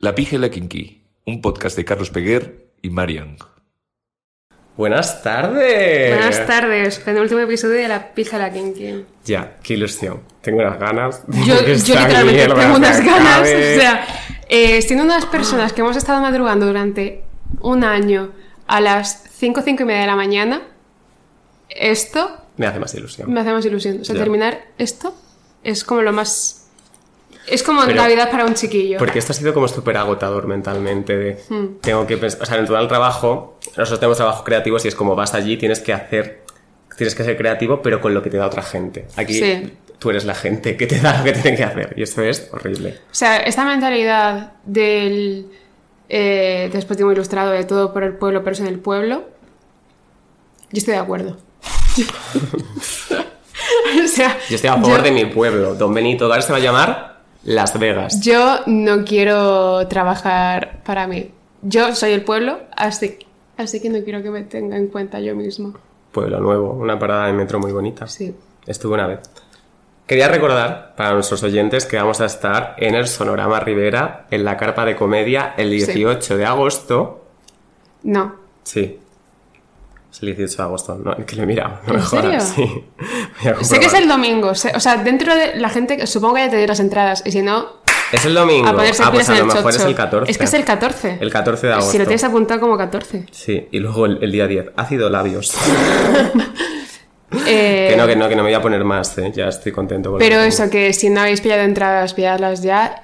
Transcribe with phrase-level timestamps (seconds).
[0.00, 3.36] La Pija y la Kinky, un podcast de Carlos Peguer y Marian.
[4.76, 6.16] Buenas tardes.
[6.16, 9.04] Buenas tardes, penúltimo episodio de La Pija la Kinky.
[9.24, 10.22] Ya, qué ilusión.
[10.40, 11.26] Tengo unas ganas.
[11.26, 13.40] de Yo, yo literalmente tengo unas ganas.
[13.40, 13.44] O
[13.80, 14.06] sea,
[14.48, 17.24] eh, siendo unas personas que hemos estado madrugando durante
[17.60, 18.30] un año
[18.68, 20.62] a las 5, 5 y media de la mañana,
[21.70, 23.32] esto Me hace más ilusión.
[23.32, 24.00] me hace más ilusión.
[24.00, 24.20] O sea, Ya.
[24.22, 25.12] terminar esto
[25.64, 26.57] es como lo más...
[27.50, 28.98] Es como Pero- Navidad para un chiquillo.
[28.98, 31.16] Porque esto ha sido como súper agotador mentalmente.
[31.16, 31.78] De, Hmm.
[31.80, 34.94] Tengo que pensar, o sea, en todo el trabajo, nosotros tenemos trabajos creativos y es
[34.94, 36.44] como vas allí, tienes que hacer,
[36.96, 39.06] tienes que ser creativo, pero con lo que te da otra gente.
[39.16, 39.72] Aquí Sí.
[39.98, 42.48] tú eres la gente que te da lo que tienen que hacer y esto es
[42.52, 42.98] horrible.
[43.10, 45.50] O sea, esta mentalidad del
[46.10, 49.28] eh, despotismo ilustrado de todo por el pueblo, pero es en el pueblo,
[50.70, 51.36] yo estoy de acuerdo.
[54.04, 55.74] o sea, Yo estoy a favor yo- de mi pueblo.
[55.74, 57.07] Don Benito, ahora se va a llamar
[57.48, 58.20] Las Vegas.
[58.20, 61.30] Yo no quiero trabajar para mí.
[61.62, 63.18] Yo soy el pueblo, así,
[63.56, 65.72] así que no quiero que me tenga en cuenta yo mismo.
[66.12, 68.06] Pueblo Nuevo, una parada de metro muy bonita.
[68.06, 68.34] Sí.
[68.66, 69.20] Estuve una vez.
[70.06, 74.58] Quería recordar para nuestros oyentes que vamos a estar en el Sonorama Rivera, en la
[74.58, 77.24] carpa de comedia, el 18 de agosto.
[78.02, 78.34] No.
[78.62, 78.98] Sí.
[80.10, 80.94] Es el 18 de agosto.
[80.96, 81.80] No, que le he mirado.
[81.86, 82.52] No me ¿En jodas.
[82.54, 82.84] Sí.
[83.62, 84.54] Sé que es el domingo.
[84.54, 87.22] sé- o sea, dentro de la gente, supongo que ya te dio las entradas.
[87.26, 87.66] Y si no,
[88.10, 88.66] Es el domingo.
[88.68, 89.76] a ponerse ah, pues a lo mejor chocho.
[89.76, 90.30] es el 14.
[90.32, 91.18] Es que es el 14.
[91.20, 91.92] El 14 de agosto.
[91.92, 93.26] Si lo tienes apuntado como 14.
[93.30, 94.70] Sí, y luego el, el día 10.
[94.76, 95.54] Ácido labios.
[97.46, 99.30] Eh, que no, que no, que no me voy a poner más, ¿eh?
[99.34, 102.62] Ya estoy contento con lo Pero que eso, que si no habéis pillado entradas, pilladlas
[102.62, 103.00] ya.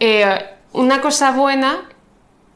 [0.00, 0.24] Eh,
[0.72, 1.88] una cosa buena,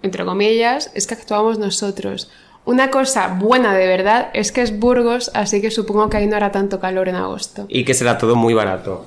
[0.03, 2.31] entre comillas, es que actuamos nosotros.
[2.67, 6.37] Una cosa buena de verdad es que es Burgos, así que supongo que ahí no
[6.37, 7.67] hará tanto calor en agosto.
[7.69, 9.07] Y que será todo muy barato.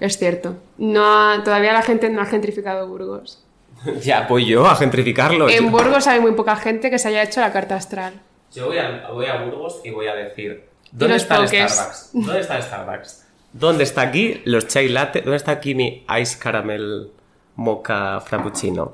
[0.00, 0.56] Es cierto.
[0.78, 3.42] No ha- todavía la gente no ha gentrificado Burgos.
[4.02, 5.48] ya, voy yo a gentrificarlo.
[5.48, 8.14] En Burgos hay muy poca gente que se haya hecho la carta astral.
[8.54, 11.48] Yo voy a, voy a Burgos y voy a decir, ¿dónde está el.
[11.48, 12.10] Starbucks?
[12.12, 13.22] ¿Dónde está el Starbucks?
[13.52, 15.20] ¿Dónde está aquí los chai latte?
[15.22, 17.10] ¿Dónde está aquí mi ice caramel
[17.54, 18.92] mocha frappuccino?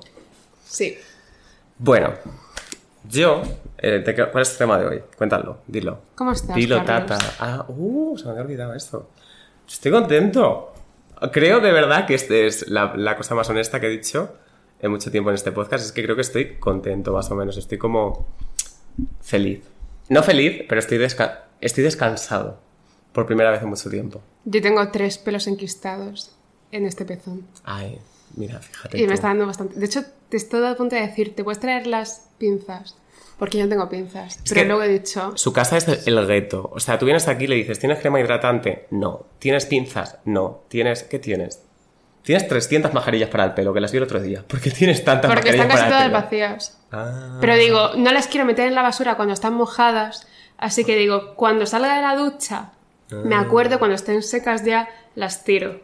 [0.68, 0.98] Sí.
[1.78, 2.10] Bueno,
[3.08, 3.42] yo...
[3.82, 5.02] eh, ¿de qué- ¿Cuál es el tema de hoy?
[5.18, 5.98] Cuéntalo, dilo.
[6.14, 7.18] ¿Cómo estás, Dilo, Carlos?
[7.18, 7.34] tata.
[7.40, 9.10] Ah, uh, se me había olvidado esto.
[9.68, 10.72] Estoy contento.
[11.32, 14.34] Creo de verdad que esta es la, la cosa más honesta que he dicho
[14.80, 15.84] en mucho tiempo en este podcast.
[15.84, 17.56] Es que creo que estoy contento, más o menos.
[17.56, 18.26] Estoy como
[19.20, 19.62] feliz.
[20.08, 22.58] No feliz, pero estoy, desca- estoy descansado.
[23.12, 24.20] Por primera vez en mucho tiempo.
[24.44, 26.34] Yo tengo tres pelos enquistados
[26.70, 27.46] en este pezón.
[27.64, 27.98] Ay,
[28.36, 28.96] mira, fíjate.
[28.98, 29.12] Y me tú.
[29.14, 29.78] está dando bastante.
[29.78, 32.96] De hecho, te estoy a punto de decir, ¿te puedes traer las pinzas?
[33.38, 34.36] Porque yo no tengo pinzas.
[34.36, 36.70] Es Pero que- luego he dicho, Su casa es el gueto.
[36.72, 38.86] O sea, tú vienes aquí y le dices, ¿tienes crema hidratante?
[38.90, 39.26] No.
[39.38, 40.18] ¿Tienes pinzas?
[40.24, 40.60] No.
[40.68, 41.02] ¿Tienes...
[41.04, 41.60] ¿Qué tienes?
[42.22, 44.44] Tienes 300 mascarillas para el pelo, que las vi el otro día.
[44.46, 46.14] ¿Por qué tienes tantas porque están casi para todas pelo?
[46.22, 46.78] vacías.
[46.92, 47.38] Ah.
[47.40, 50.28] Pero digo, no las quiero meter en la basura cuando están mojadas.
[50.56, 52.70] Así que digo, cuando salga de la ducha,
[53.10, 53.40] me Ah.
[53.40, 55.80] acuerdo, cuando estén secas ya, las tiro.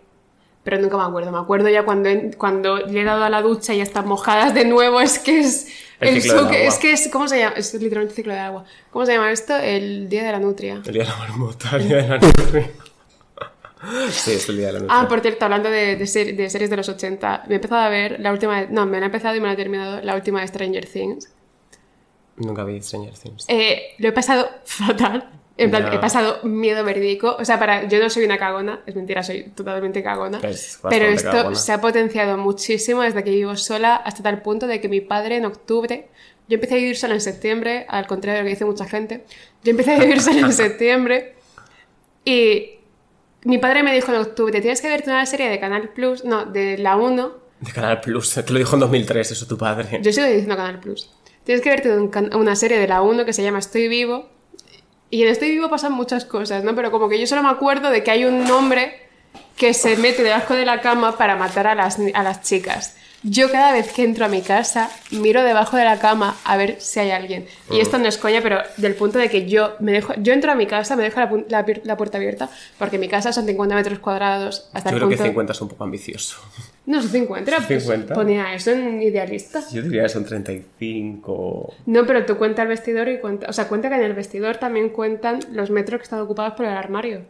[0.62, 1.32] Pero nunca me acuerdo.
[1.32, 4.54] Me acuerdo ya cuando, cuando le he dado a la ducha y ya están mojadas
[4.54, 5.00] de nuevo.
[5.00, 5.66] Es que es.
[6.00, 6.56] El ciclo del agua.
[6.68, 7.08] es que es.
[7.12, 7.56] ¿Cómo se llama?
[7.56, 8.64] Es literalmente ciclo de agua.
[8.92, 9.56] ¿Cómo se llama esto?
[9.56, 10.80] El día de la nutria.
[10.84, 12.70] El día de la marmota, el día de la nutria.
[14.10, 15.00] sí, es el día de la nutria.
[15.00, 17.80] Ah, por cierto, hablando de, de ser- de series de los 80, me he empezado
[17.82, 18.62] a ver la última.
[18.66, 21.30] No, me he empezado y me la he terminado la última de Stranger Things.
[22.36, 23.44] Nunca vi Stranger Things.
[23.48, 25.28] Eh, lo he pasado fatal.
[25.58, 27.36] En plan, he pasado miedo verídico.
[27.38, 30.38] O sea, para, yo no soy una cagona, es mentira, soy totalmente cagona.
[30.42, 31.56] Es Pero esto cagona.
[31.56, 35.36] se ha potenciado muchísimo desde que vivo sola hasta tal punto de que mi padre
[35.36, 36.08] en octubre.
[36.46, 39.24] Yo empecé a vivir sola en septiembre, al contrario de lo que dice mucha gente.
[39.64, 41.34] Yo empecé a vivir sola en septiembre
[42.24, 42.78] y
[43.44, 46.46] mi padre me dijo en octubre: tienes que verte una serie de Canal Plus, no,
[46.46, 47.32] de la 1.
[47.60, 48.32] De Canal Plus.
[48.32, 49.98] Te lo dijo en 2003, eso tu padre.
[50.02, 51.10] Yo sigo diciendo Canal Plus.
[51.42, 51.90] Tienes que verte
[52.36, 54.37] una serie de la 1 que se llama Estoy Vivo.
[55.10, 56.74] Y en Estoy Vivo pasan muchas cosas, ¿no?
[56.74, 59.00] Pero como que yo solo me acuerdo de que hay un hombre
[59.56, 62.94] que se mete debajo de la cama para matar a las, a las chicas.
[63.24, 66.80] Yo cada vez que entro a mi casa miro debajo de la cama a ver
[66.80, 67.48] si hay alguien.
[67.68, 70.52] Y esto no es coña, pero del punto de que yo me dejo, yo entro
[70.52, 73.74] a mi casa, me dejo la, la la puerta abierta, porque mi casa son 50
[73.74, 75.30] metros cuadrados hasta Yo el creo que punto...
[75.30, 76.36] 50 es un poco ambicioso.
[76.88, 78.14] No, son 50, pues 50.
[78.14, 79.60] ponía eso en idealista.
[79.70, 81.74] Yo diría que son 35.
[81.86, 83.46] No, pero tú cuenta el vestidor y cuenta.
[83.48, 86.64] O sea, cuenta que en el vestidor también cuentan los metros que están ocupados por
[86.64, 87.20] el armario.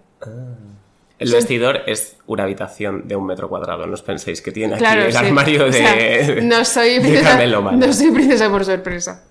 [1.19, 3.84] El vestidor es una habitación de un metro cuadrado.
[3.87, 5.19] No os penséis que tiene aquí Claro, el sí.
[5.19, 5.72] armario O de.
[5.72, 7.46] sea, no soy princesa.
[7.72, 9.25] No soy princesa por sorpresa.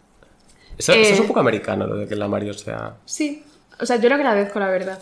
[0.78, 2.96] Eso, eso es Eh, un poco americano, lo de que el armario sea.
[3.06, 3.44] Sí.
[3.80, 5.00] O sea, yo lo agradezco, la verdad.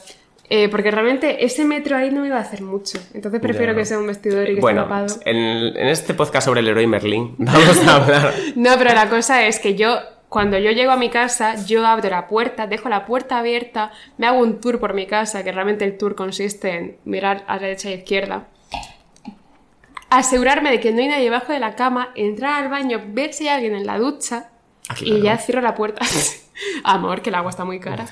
[0.50, 3.00] Eh, porque realmente ese metro ahí no me va a hacer mucho.
[3.14, 5.22] Entonces prefiero que sea un vestidor y que Bueno, esté tapado.
[5.26, 8.34] en, en este podcast sobre el héroe Merlín vamos a hablar.
[8.56, 9.98] No, pero la cosa es que yo,
[10.30, 14.28] cuando yo llego a mi casa, yo abro la puerta, dejo la puerta abierta, me
[14.28, 17.90] hago un tour por mi casa, que realmente el tour consiste en mirar a derecha
[17.90, 18.46] e izquierda,
[20.10, 23.48] asegurarme de que no hay nadie debajo de la cama, entrar al baño, ver si
[23.48, 24.50] hay alguien en la ducha
[24.88, 25.18] Ah, claro.
[25.18, 26.06] y ya cierro la puerta.
[26.84, 28.06] Amor, que el agua está muy cara.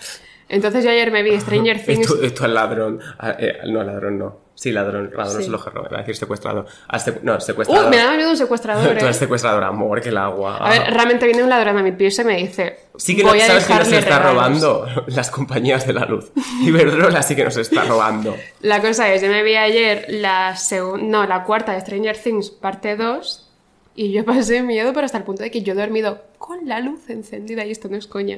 [0.54, 2.02] Entonces yo ayer me vi Stranger Things.
[2.10, 3.00] Esto, esto al ladrón.
[3.20, 4.44] ah, eh, no, ladrón no.
[4.56, 5.10] Sí, ladrón.
[5.16, 5.44] Ladrón Sí.
[5.44, 5.88] es lo que roba.
[5.90, 6.68] Iba a decir secuestrado.
[6.88, 7.88] Al secu- no, secuestrador.
[7.88, 7.90] ¡Uh!
[7.90, 9.04] Me da miedo un secuestrador, Tú ¿eh?
[9.06, 10.58] eres secuestrador, amor, que el agua.
[10.58, 12.78] A ver, realmente viene un ladrón a mi piso y me dice.
[12.96, 14.34] Sí que voy no, a sabes que nos está regalos".
[14.36, 16.32] robando las compañías de la luz.
[16.62, 18.36] Iberdrola sí que nos está robando.
[18.62, 20.56] La cosa es, yo me vi ayer la
[21.02, 23.50] no, la cuarta de Stranger Things, parte 2,
[23.96, 26.80] y yo pasé miedo, pero hasta el punto de que yo he dormido con la
[26.80, 28.38] luz encendida, y esto no es coña.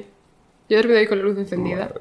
[0.68, 1.92] Yo he dormido ahí con la luz encendida.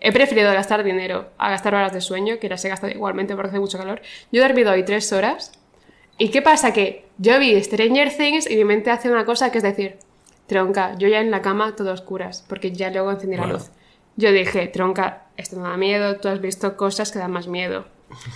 [0.00, 3.48] He preferido gastar dinero a gastar horas de sueño, que las he gastado igualmente porque
[3.48, 4.00] hace mucho calor.
[4.30, 5.52] Yo he dormido hoy tres horas.
[6.18, 6.72] ¿Y qué pasa?
[6.72, 9.96] Que yo vi Stranger Things y mi mente hace una cosa que es decir,
[10.46, 13.70] tronca, yo ya en la cama todo oscuras, porque ya luego encendí la luz.
[14.16, 17.84] Yo dije, tronca, esto no da miedo, tú has visto cosas que dan más miedo.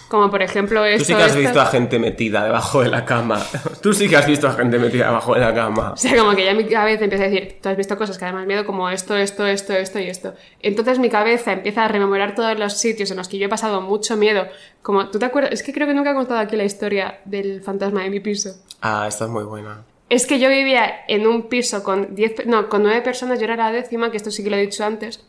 [0.08, 0.98] Como por ejemplo esto.
[0.98, 1.40] Tú sí que has esto.
[1.40, 3.40] visto a gente metida debajo de la cama.
[3.82, 5.92] Tú sí que has visto a gente metida debajo de la cama.
[5.92, 8.24] O sea, como que ya mi cabeza empieza a decir, tú has visto cosas que
[8.24, 10.34] dan más miedo como esto, esto, esto, esto y esto.
[10.60, 13.80] Entonces mi cabeza empieza a rememorar todos los sitios en los que yo he pasado
[13.80, 14.46] mucho miedo.
[14.82, 15.52] Como, ¿tú te acuerdas?
[15.52, 18.50] Es que creo que nunca he contado aquí la historia del fantasma de mi piso.
[18.82, 19.84] Ah, esta es muy buena.
[20.08, 23.44] Es que yo vivía en un piso con 10, pe- no, con 9 personas, yo
[23.44, 25.24] era la décima, que esto sí que lo he dicho antes.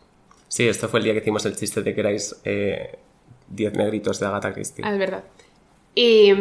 [0.48, 2.98] Sí, esto fue el día que hicimos el chiste de que erais eh,
[3.54, 4.84] 10 negritos de Agatha Christie.
[4.86, 5.24] Ah, es verdad.
[5.96, 6.32] Y,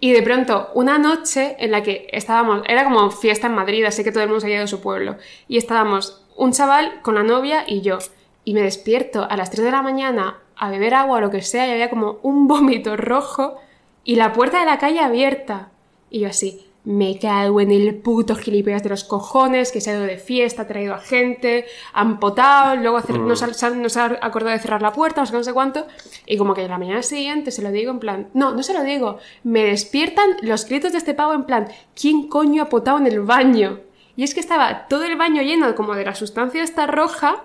[0.00, 4.04] y de pronto, una noche en la que estábamos, era como fiesta en Madrid, así
[4.04, 5.16] que todo el mundo se había ido a su pueblo.
[5.48, 7.98] Y estábamos un chaval con la novia y yo.
[8.44, 11.42] Y me despierto a las 3 de la mañana a beber agua o lo que
[11.42, 13.56] sea y había como un vómito rojo
[14.04, 15.70] y la puerta de la calle abierta.
[16.10, 19.94] Y yo así, me cago en el puto gilipollas de los cojones, que se ha
[19.94, 23.28] ido de fiesta, ha traído a gente, han potado, luego Mm.
[23.28, 25.86] nos, ha, nos ha acordado de cerrar la puerta, no sé, qué, no sé cuánto.
[26.26, 28.82] Y como que la mañana siguiente se lo digo en plan, no, no se lo
[28.82, 33.06] digo, me despiertan los gritos de este pavo en plan, ¿quién coño ha potado en
[33.06, 33.78] el baño?
[34.16, 37.44] Y es que estaba todo el baño lleno como de la sustancia esta roja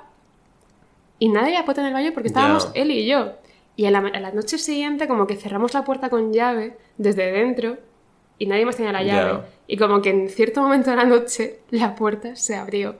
[1.19, 3.33] y nadie había potado en el baño porque estábamos él y yo.
[3.75, 7.31] Y a la, a la noche siguiente como que cerramos la puerta con llave desde
[7.31, 7.77] dentro
[8.37, 9.41] y nadie más tenía la llave.
[9.67, 12.95] Y como que en cierto momento de la noche la puerta se abrió.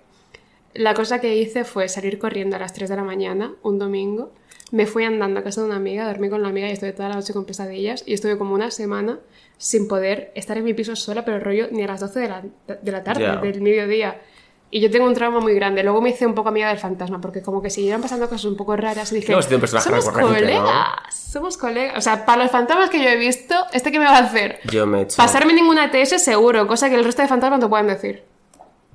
[0.73, 4.31] La cosa que hice fue salir corriendo a las 3 de la mañana, un domingo.
[4.71, 7.09] Me fui andando a casa de una amiga, dormí con la amiga y estuve toda
[7.09, 8.03] la noche con pesadillas.
[8.05, 9.19] Y estuve como una semana
[9.57, 12.43] sin poder estar en mi piso sola, pero rollo ni a las 12 de la,
[12.81, 14.21] de la tarde, del mediodía.
[14.69, 15.81] Y yo tengo un trauma muy grande.
[15.81, 18.57] Luego me hice un poco amiga del fantasma, porque como que siguieron pasando cosas un
[18.57, 20.61] poco raras y dije, sido un somos recurrente, ¿no?
[20.61, 21.97] colegas, somos colegas.
[21.97, 24.59] O sea, para los fantasmas que yo he visto, ¿este qué me va a hacer?
[24.69, 27.69] Yo me he hecho, Pasarme ninguna TS seguro, cosa que el resto de fantasmas no
[27.69, 28.23] pueden decir.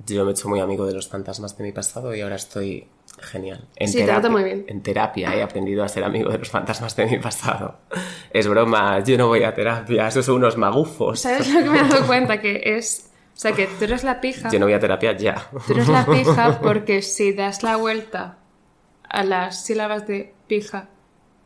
[0.05, 2.87] yo me he hecho muy amigo de los fantasmas de mi pasado y ahora estoy
[3.19, 3.67] genial.
[3.75, 4.65] En Sí, te terapia, trata muy bien.
[4.67, 7.77] En terapia he aprendido a ser amigo de los fantasmas de mi pasado.
[8.31, 11.21] Es broma, yo no voy a terapia, esos son unos magufos.
[11.21, 12.39] ¿Sabes lo que me he dado cuenta?
[12.39, 13.09] Que es...
[13.35, 14.49] O sea, que tú eres la pija.
[14.51, 15.49] Yo no voy a terapia ya.
[15.67, 18.37] Tú eres la pija porque si das la vuelta
[19.09, 20.89] a las sílabas de pija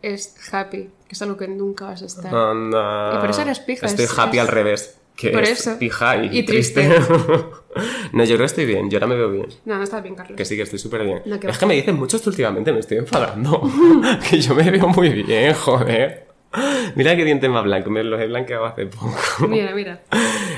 [0.02, 2.34] es happy, que es algo que nunca vas a estar.
[2.34, 3.14] Anda.
[3.16, 4.94] Y por eso eres pija, Estoy es- happy es- al revés.
[5.16, 5.80] Que Por es eso.
[5.80, 6.88] pija y, Y triste.
[6.88, 7.14] triste.
[8.14, 8.88] no, yo creo que estoy bien.
[8.92, 9.48] Yo ahora me veo bien.
[9.66, 10.38] No, no estás bien, Carlos.
[10.38, 11.24] Que sí, que estoy súper bien.
[11.26, 13.64] No, que es que me dicen mucho esto últimamente, me estoy enfadando.
[14.30, 16.28] que yo me veo muy bien, joder.
[16.96, 19.48] Mira qué diente más blanco, me los he blanqueado hace poco.
[19.48, 20.02] Mira, mira.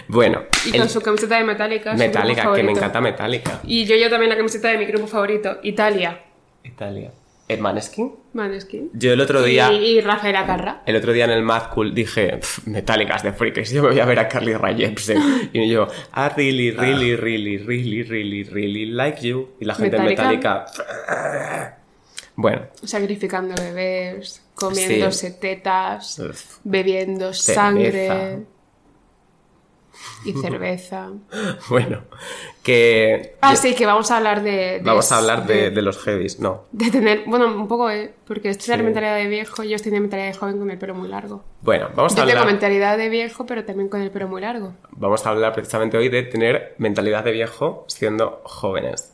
[0.10, 1.94] Bueno, Y el- con su camiseta de Metallica.
[1.94, 3.62] Metallica, que me encanta Metallica.
[3.64, 6.20] Y yo, yo también la camiseta de mi grupo favorito, Italia.
[6.64, 7.12] Italia.
[7.48, 8.14] ¿Eh, Maneskin?
[8.34, 8.92] Maneskin.
[8.94, 9.72] Yo el otro día...
[9.74, 10.84] Y, y Rafael Acarra.
[10.86, 14.00] El otro día en el Mad Cool dije, "Pff, Metallicas de freaks, yo me voy
[14.00, 15.50] a ver a Carly Rae Jepsen.
[15.54, 19.50] Y yo, I really, really, really, really, really, really like you.
[19.60, 20.66] Y la gente en Metallica.
[20.68, 21.76] Metallica...
[22.36, 26.58] Bueno, Sacrificando bebés, comiéndose tetas, Uf.
[26.64, 27.54] bebiendo Cerveza.
[27.62, 28.40] sangre
[30.26, 31.10] y cerveza.
[31.70, 32.02] bueno,
[32.64, 33.36] que...
[33.42, 34.52] Ah, sí, que vamos a hablar de...
[34.52, 36.66] de- Vamos a hablar de, de, de los heavies, no.
[36.72, 37.24] de tener...
[37.26, 38.14] Bueno, un poco, ¿eh?
[38.28, 38.72] Porque esto es Sí.
[38.72, 41.08] la mentalidad de viejo y yo estoy en mentalidad de joven con el pelo muy
[41.10, 41.44] largo.
[41.62, 42.54] Bueno, vamos a Yo tengo hablar...
[42.54, 44.74] mentalidad de viejo, pero también con el pelo muy largo.
[44.92, 49.14] Vamos a hablar precisamente hoy de tener mentalidad de viejo siendo jóvenes.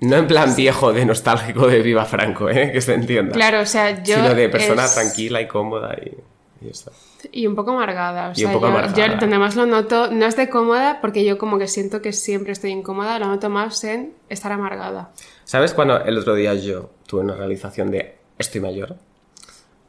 [0.00, 2.70] No en plan viejo de nostálgico de Viva Franco, ¿eh?
[2.72, 3.32] Que se entienda.
[3.32, 4.16] Claro, o sea, yo...
[4.16, 6.92] Sino de persona es- tranquila y cómoda y, y eso.
[7.32, 8.28] Y un poco amargada.
[8.28, 11.00] O Y sea, un poco yo, yo donde más lo noto, no es de cómoda,
[11.00, 15.10] porque yo como que siento que siempre estoy incómoda, lo noto más en estar amargada.
[15.44, 18.96] ¿Sabes cuando el otro día yo tuve una realización de estoy mayor?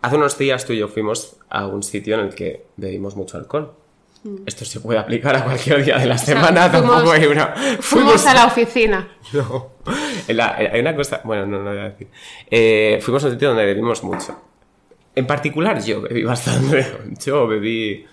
[0.02, 3.38] Hace unos días tú y yo fuimos a un sitio en el que bebimos mucho
[3.38, 3.74] alcohol.
[4.46, 6.18] Esto se puede aplicar a cualquier día de la Mm.
[6.18, 7.54] sea, semana, fuimos- tampoco hay una...
[7.80, 9.08] Fuimos a la oficina.
[9.34, 9.70] No.
[10.28, 11.22] La- hay una cosa...
[11.24, 12.08] Bueno, no, no voy a decir.
[12.52, 14.38] Eh, fuimos a un sitio donde bebimos mucho.
[15.18, 16.86] En particular yo bebí bastante.
[17.26, 18.06] Yo bebí...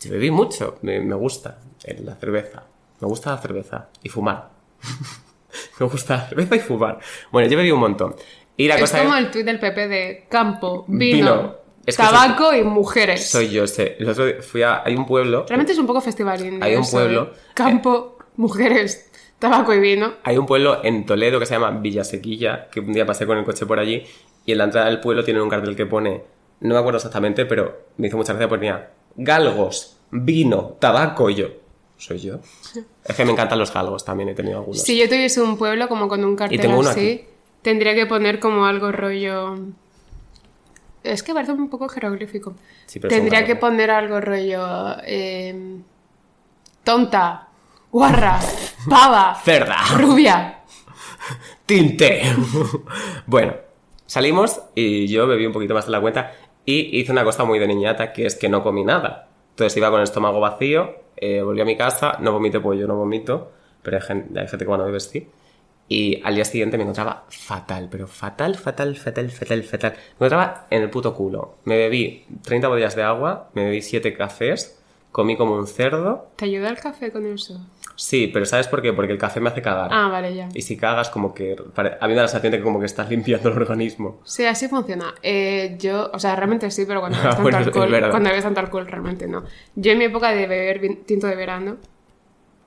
[0.00, 0.78] Yo bebí mucho.
[0.82, 1.58] Me, me gusta
[2.04, 2.64] la cerveza.
[3.00, 3.88] Me gusta la cerveza.
[4.02, 4.50] Y fumar.
[5.80, 6.98] me gusta la cerveza y fumar.
[7.30, 8.14] Bueno, yo bebí un montón.
[8.56, 11.54] Y la Es cosa como el tuit del PP de campo, vino, Vino.
[11.86, 13.30] Es que tabaco y mujeres.
[13.30, 13.96] Soy yo, sé.
[13.98, 14.82] El otro día fui a...
[14.84, 15.46] Hay un pueblo...
[15.48, 16.62] Realmente es un poco festivalín.
[16.62, 17.38] Hay un pueblo- ¿eh?
[17.54, 20.14] Campo, mujeres, tabaco y vino.
[20.24, 23.44] Hay un pueblo en Toledo que se llama Villasequilla, que un día pasé con el
[23.44, 24.04] coche por allí,
[24.44, 26.22] y en la entrada del pueblo tienen un cartel que pone,
[26.60, 31.48] no me acuerdo exactamente, pero me hizo mucha gracia, ponía galgos, vino, tabaco, y yo.
[31.96, 32.38] ¿Soy yo?
[33.04, 34.82] Es que me encantan los galgos también, he tenido algunos.
[34.82, 37.24] Si yo tuviese un pueblo como con un cartel tengo uno así, aquí.
[37.62, 39.58] tendría que poner como algo rollo...
[41.02, 42.54] Es que parece un poco jeroglífico.
[42.86, 44.96] Sí, pero tendría que poner algo rollo...
[45.04, 45.80] eh,
[46.84, 47.48] tonta,
[47.90, 48.40] guarra,
[48.88, 50.60] pava, Cerda, rubia.
[51.66, 52.22] tinte.
[53.26, 53.54] bueno,
[54.06, 56.32] salimos y yo bebí un poquito más de la cuenta
[56.64, 59.28] y hice una cosa muy de niñata, que es que no comí nada.
[59.50, 62.86] Entonces iba con el estómago vacío, eh, volví a mi casa, no vomité, pues yo
[62.86, 63.52] no vomito,
[63.82, 65.28] pero hay gente, que cuando bebe sí.
[65.88, 69.92] Y al día siguiente me encontraba fatal, pero fatal, fatal, fatal, fatal, fatal.
[69.92, 71.56] Me encontraba en el puto culo.
[71.64, 74.79] Me bebí 30 botellas de agua, me bebí 7 cafés,
[75.12, 76.28] comí como un cerdo.
[76.36, 77.60] ¿Te ayuda el café con eso?
[77.96, 78.92] Sí, pero ¿sabes por qué?
[78.94, 79.90] Porque el café me hace cagar.
[79.92, 80.48] Ah, vale, ya.
[80.54, 81.54] Y si cagas, como que.
[81.76, 84.20] A mí me da la sensación de que como que estás limpiando el organismo.
[84.24, 85.14] Sí, así funciona.
[85.22, 88.28] Eh, yo, o sea, realmente sí, pero cuando Ah, bebes tanto bueno, es alcohol, cuando
[88.30, 89.44] bebes tanto alcohol, realmente no.
[89.74, 91.76] Yo en mi época de beber tinto de verano,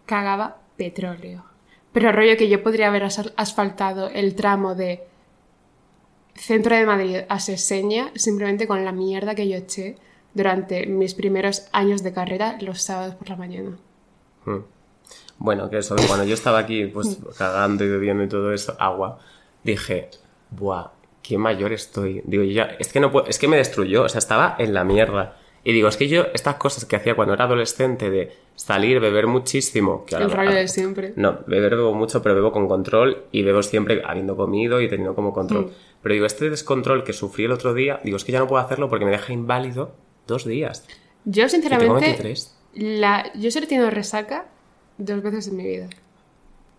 [0.06, 1.46] cagaba petróleo.
[1.94, 5.04] Pero rollo que yo podría haber as- asfaltado el tramo de
[6.36, 9.96] centro de Madrid a Seseña simplemente con la mierda que yo eché
[10.34, 13.78] durante mis primeros años de carrera los sábados por la mañana.
[14.46, 14.60] Hmm.
[15.38, 19.20] Bueno, que eso, cuando yo estaba aquí, pues cagando y bebiendo y todo eso, agua,
[19.63, 20.10] dije,
[20.52, 20.88] buah,
[21.22, 22.22] qué mayor estoy.
[22.25, 24.84] Digo, ya, es que no puedo, es que me destruyó, o sea, estaba en la
[24.84, 25.38] mierda.
[25.66, 29.28] Y digo, es que yo, estas cosas que hacía cuando era adolescente, de salir, beber
[29.28, 31.13] muchísimo, que El ahora- rollo de siempre.
[31.16, 35.16] No, beber bebo mucho, pero bebo con control y bebo siempre habiendo comido y teniendo
[35.16, 35.68] como control.
[35.68, 35.72] Mm.
[36.02, 38.62] Pero digo, este descontrol que sufrí el otro día, digo, es que ya no puedo
[38.62, 39.94] hacerlo porque me deja inválido
[40.27, 40.86] dos días.
[41.25, 42.56] Yo, sinceramente, 23.
[42.74, 44.46] la, yo solo he tenido resaca
[44.98, 45.88] dos veces en mi vida.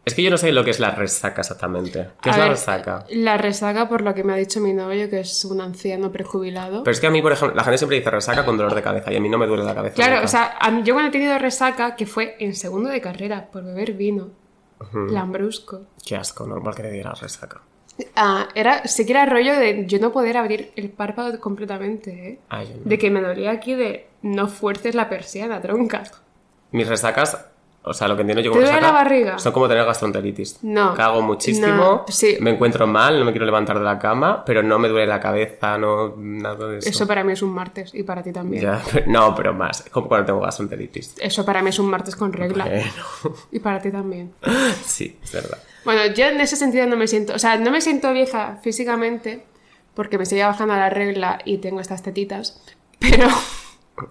[0.05, 2.09] Es que yo no sé lo que es la resaca exactamente.
[2.21, 3.07] ¿Qué A es la resaca?
[3.09, 6.83] La resaca, por lo que me ha dicho mi novio, que es un anciano prejubilado.
[6.85, 8.83] Pero es que a mí, por ejemplo, la gente siempre dice resaca con dolor de
[8.83, 9.95] cabeza y a mí no me duele la cabeza.
[9.95, 13.01] claro, o sea, a mí- yo cuando he tenido resaca, que fue en segundo de
[13.01, 14.29] carrera, por beber vino,
[14.93, 17.63] lambrusco, Qué asco, normal que te diera resaca.
[18.17, 22.39] Ah, era siquiera rollo de yo no poder abrir el párpado completamente, ¿eh?
[22.49, 22.89] Ay, no.
[22.89, 26.05] De que me dolía aquí de no fuerces la persiana, tronca.
[26.73, 27.47] Mis resacas,
[27.87, 29.39] o sea, lo que entiendo yo ¿Te como la barriga?
[29.39, 30.59] son como tener gastroenteritis.
[30.63, 30.95] No.
[30.95, 32.37] Cago muchísimo, No, sí.
[32.41, 35.21] me encuentro mal, no me quiero levantar de la cama, pero no me duele la
[35.21, 36.89] cabeza, no nada de eso.
[36.89, 38.63] Eso para mí es un martes y para ti también.
[38.63, 41.17] Ya, no, pero más, es como cuando tengo gastroenteritis.
[41.19, 42.65] Eso para mí es un martes con regla.
[42.65, 44.33] Bueno, Y para ti también.
[44.85, 45.59] sí, es verdad.
[45.85, 49.45] Bueno, yo en ese sentido no me siento, o sea, no me siento vieja físicamente
[49.95, 52.63] porque me sigue bajando la regla y tengo estas tetitas,
[52.99, 53.29] pero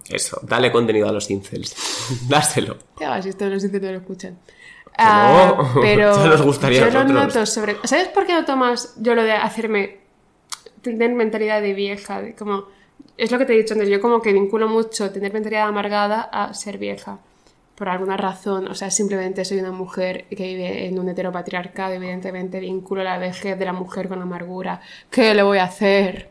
[0.10, 1.76] Eso, dale contenido a los incels.
[2.30, 2.78] Dáselo.
[2.98, 4.34] ¿qué hagas si esto los dice lo escuchan?
[4.34, 4.40] no,
[4.98, 9.16] Ah, pero ya nos gustaría yo lo noto sobre, ¿sabes por qué noto más yo
[9.16, 9.98] lo de hacerme
[10.82, 12.66] tener mentalidad de vieja, de como
[13.18, 16.22] es lo que te he dicho antes, yo como que vinculo mucho tener mentalidad amargada
[16.22, 17.20] a ser vieja.
[17.76, 22.60] Por alguna razón, o sea, simplemente soy una mujer que vive en un heteropatriarcado, evidentemente
[22.60, 24.80] vinculo la vejez de la mujer con amargura.
[25.10, 26.30] ¿Qué le voy a hacer?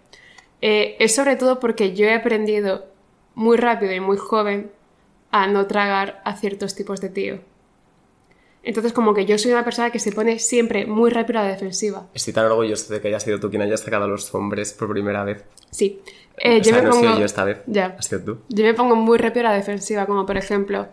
[0.60, 2.86] Eh, es sobre todo porque yo he aprendido
[3.34, 4.70] muy rápido y muy joven
[5.30, 7.40] a no tragar a ciertos tipos de tío.
[8.64, 11.48] Entonces, como que yo soy una persona que se pone siempre muy rápido a la
[11.48, 12.06] defensiva.
[12.14, 14.88] Estoy tan orgulloso de que hayas sido tú quien hayas sacado a los hombres por
[14.90, 15.44] primera vez.
[15.70, 16.00] Sí.
[16.38, 17.02] Eh, o yo me no pongo...
[17.02, 17.58] sido yo esta vez.
[17.66, 17.96] Ya.
[17.98, 18.38] Has sido tú.
[18.48, 20.86] Yo me pongo muy rápido a la defensiva, como por ejemplo,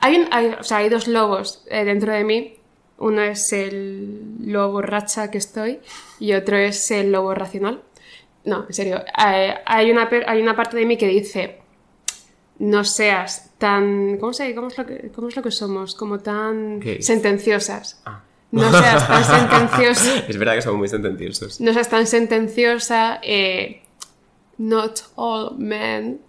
[0.00, 2.54] hay, un- hay- o sea, hay dos lobos eh, dentro de mí.
[2.98, 5.78] Uno es el lobo racha que estoy
[6.18, 7.80] y otro es el lobo racional.
[8.44, 9.02] No, en serio.
[9.24, 11.57] eh, hay, una, hay una parte de mí que dice,
[12.58, 14.18] no seas tan...
[14.18, 15.94] ¿Cómo, se, cómo, es, lo que, cómo es lo que somos?
[15.94, 18.00] Como tan sentenciosas.
[18.04, 18.22] Ah.
[18.50, 20.24] No seas tan sentenciosa.
[20.26, 21.60] Es verdad que somos muy sentenciosos.
[21.60, 23.20] No seas tan sentenciosa.
[23.22, 23.82] eh,
[24.58, 26.20] not all men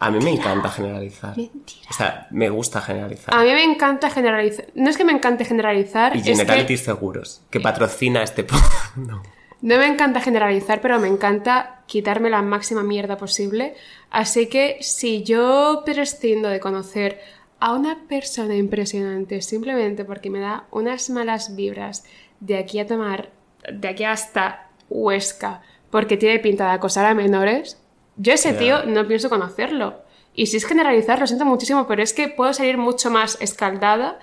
[0.00, 1.36] A mí me encanta generalizar.
[1.36, 1.88] Mentira.
[1.90, 3.34] O sea, me gusta generalizar.
[3.34, 4.66] A mí me encanta generalizar.
[4.74, 8.46] No es que me encante generalizar, y es que Generalities Seguros, que patrocina este
[8.96, 9.22] no.
[9.62, 13.74] No me encanta generalizar, pero me encanta quitarme la máxima mierda posible.
[14.10, 17.20] Así que si yo prescindo de conocer
[17.58, 22.04] a una persona impresionante simplemente porque me da unas malas vibras
[22.40, 23.28] de aquí a tomar,
[23.70, 27.78] de aquí hasta Huesca, porque tiene pinta de acosar a menores,
[28.16, 30.02] yo ese tío no pienso conocerlo.
[30.34, 34.18] Y si es generalizar, lo siento muchísimo, pero es que puedo salir mucho más escaldada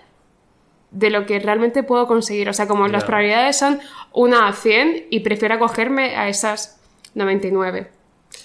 [0.91, 2.49] de lo que realmente puedo conseguir.
[2.49, 3.79] O sea, como las probabilidades son
[4.13, 6.79] una a 100 y prefiero acogerme a esas
[7.15, 7.91] 99.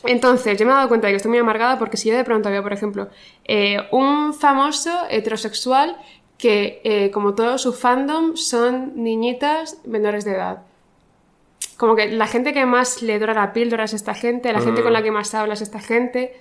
[0.05, 2.25] Entonces, yo me he dado cuenta de que estoy muy amargada porque si yo de
[2.25, 3.09] pronto veo, por ejemplo,
[3.45, 5.97] eh, un famoso heterosexual
[6.39, 10.63] que, eh, como todo su fandom, son niñitas menores de edad.
[11.77, 14.83] Como que la gente que más le dora la píldora es esta gente, la gente
[14.83, 16.35] con la que más habla es esta gente.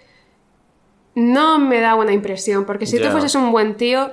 [1.14, 4.12] No me da buena impresión, porque si tú fueses un buen tío,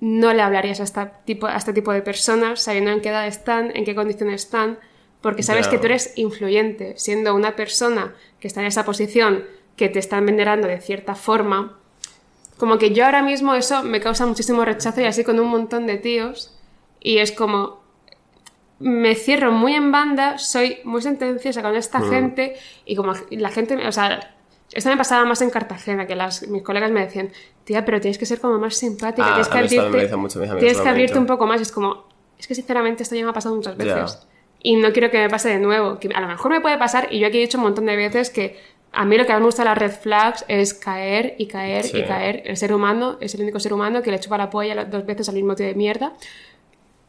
[0.00, 3.26] no le hablarías a, esta tipo, a este tipo de personas, sabiendo en qué edad
[3.26, 4.78] están, en qué condiciones están,
[5.20, 9.44] porque sabes que tú eres influyente, siendo una persona que está en esa posición,
[9.76, 11.76] que te están venerando de cierta forma.
[12.56, 15.86] Como que yo ahora mismo eso me causa muchísimo rechazo y así con un montón
[15.86, 16.56] de tíos,
[17.00, 17.80] y es como,
[18.78, 22.10] me cierro muy en banda, soy muy sentenciosa con esta Mm.
[22.10, 24.36] gente y como la gente, o sea,
[24.72, 27.30] esto me pasaba más en Cartagena, que las, mis colegas me decían,
[27.64, 30.88] tía, pero tienes que ser como más simpática, Ah, tienes que abrirte, mucho tienes que
[30.88, 31.60] abrirte un poco más.
[31.60, 32.04] Es como,
[32.38, 34.26] es que sinceramente esto ya me ha pasado muchas veces.
[34.60, 35.98] Y no quiero que me pase de nuevo.
[35.98, 37.96] Que a lo mejor me puede pasar, y yo aquí he dicho un montón de
[37.96, 38.58] veces que
[38.92, 41.84] a mí lo que más me gusta de las red flags es caer y caer
[41.84, 41.98] Sí.
[41.98, 42.42] y caer.
[42.44, 45.28] El ser humano es el único ser humano que le chupa la polla dos veces
[45.28, 46.12] al mismo tío de mierda.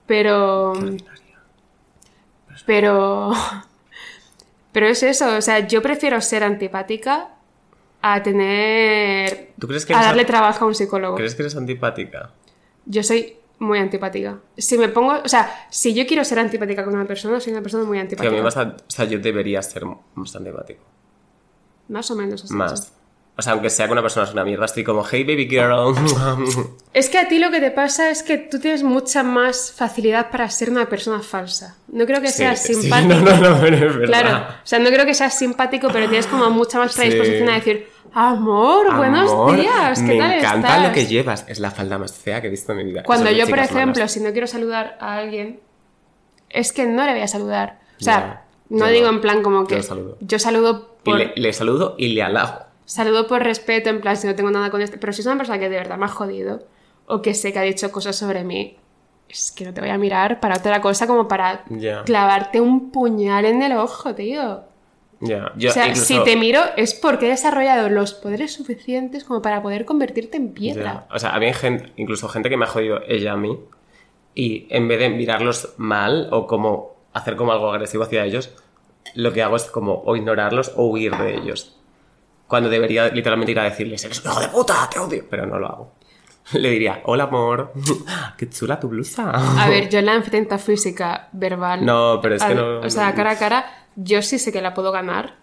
[0.06, 0.74] Pero.
[2.66, 3.32] Pero.
[4.72, 7.30] Pero es eso, o sea, yo prefiero ser antipática
[8.02, 9.52] a tener.
[9.60, 11.16] ¿Tú crees que a darle trabajo a un psicólogo.
[11.16, 12.32] ¿Crees que eres antipática?
[12.86, 14.40] Yo soy muy antipática.
[14.58, 17.62] Si me pongo, o sea, si yo quiero ser antipática con una persona, soy una
[17.62, 18.36] persona muy Que a antipática.
[18.36, 19.84] mí basta- o sea, yo debería ser
[20.16, 20.84] más antipático.
[21.90, 22.44] Más o menos.
[22.46, 22.94] has Más.
[23.40, 25.96] O sea, aunque sea que una persona es una mierda, estoy como, hey baby girl.
[26.94, 30.30] Es que a ti lo que te pasa es que tú tienes mucha más facilidad
[30.30, 31.78] para ser una persona falsa.
[31.88, 33.14] No creo que Sí, seas sí, simpático.
[33.14, 34.06] No, no, no, pero es verdad.
[34.08, 37.00] Claro, o sea, no creo que seas simpático, pero tienes como mucha más Sí.
[37.00, 40.88] predisposición a decir, amor, buenos Amor, días, ¿qué me tal encanta estás?
[40.88, 41.46] lo que llevas.
[41.48, 43.04] Es la falda más fea que he visto en mi vida.
[43.04, 44.12] Cuando yo, por ejemplo, malas.
[44.12, 45.62] si no quiero saludar a alguien,
[46.50, 47.80] es que no le voy a saludar.
[48.02, 49.14] O sea, no digo no.
[49.14, 50.18] en plan como que Yo saludo.
[50.20, 52.66] yo saludo Y por, le, le saludo y le halago.
[52.90, 55.38] Saludo por respeto, en plan si no tengo nada con este, pero si es una
[55.38, 56.66] persona que de verdad me ha jodido
[57.06, 58.78] o que sé que ha dicho cosas sobre mí,
[59.30, 61.64] es que no te voy a mirar para otra cosa como para
[62.04, 64.62] clavarte un puñal en el ojo, tío.
[65.20, 65.52] Ya.
[65.56, 69.42] Yo o sea, incluso- si te miro es porque he desarrollado los poderes suficientes como
[69.42, 71.06] para poder convertirte en piedra.
[71.12, 73.60] O sea, había gente, incluso gente que me ha jodido ella a mí.
[74.34, 78.52] Y en vez de mirarlos mal o como hacer como algo agresivo hacia ellos,
[79.14, 81.79] lo que hago es como o ignorarlos o huir de ellos.
[82.50, 85.24] Cuando debería literalmente ir a decirles, eres un hijo de puta, te odio.
[85.30, 85.92] Pero no lo hago.
[86.54, 87.72] Le diría, hola amor,
[88.38, 89.30] qué chula tu blusa.
[89.32, 91.86] A ver, yo la enfrenta física verbal.
[91.86, 94.62] No, pero es que a- no- O sea, cara a cara, yo sí sé que
[94.62, 95.36] la puedo ganar.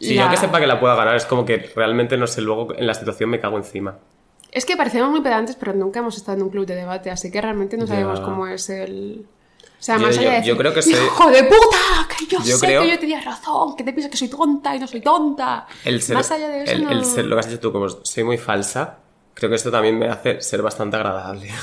[0.00, 2.40] Si La- yo que sepa que la pueda ganar, es como que realmente no sé,
[2.40, 3.98] luego en la situación me cago encima.
[4.50, 7.30] Es que parecemos muy pedantes, pero nunca hemos estado en un club de debate, así
[7.30, 7.94] que realmente no Ya.
[7.94, 9.26] sabemos cómo es el.
[9.82, 11.76] O sea, Yo- más allá de decir, yo creo que soy- ¡Hijo de puta!
[12.16, 14.76] Que yo, Yo sé creo- que yo tenía razón, que te piensas que soy tonta
[14.76, 15.66] y no soy tonta.
[15.84, 16.90] El ser, más allá de eso, el- no...
[16.92, 18.98] el ser- lo que has dicho tú, como soy muy falsa,
[19.34, 21.48] creo que esto también me hace ser bastante agradable.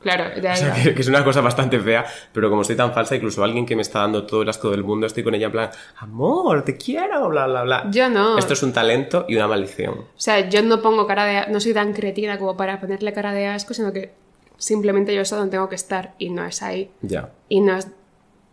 [0.00, 0.82] Claro, ya, O sea, ya.
[0.82, 3.76] que, que es una cosa bastante fea, pero como soy tan falsa, incluso alguien que
[3.76, 6.76] me está dando todo el asco del mundo, estoy con ella en plan, amor, te
[6.76, 7.86] quiero, bla, bla, bla.
[7.90, 8.36] Yo no.
[8.38, 9.94] Esto es un talento y una maldición.
[9.94, 11.52] O sea, yo no pongo cara de...
[11.52, 14.12] No soy tan cretina como para ponerle cara de asco, sino que
[14.60, 16.90] simplemente yo sé dónde tengo que estar y no es ahí.
[17.02, 17.32] Ya.
[17.48, 17.88] y no es,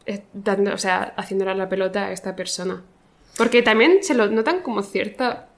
[0.05, 2.81] es dando, o sea, haciéndole la pelota a esta persona.
[3.37, 5.49] Porque también se lo notan como cierta,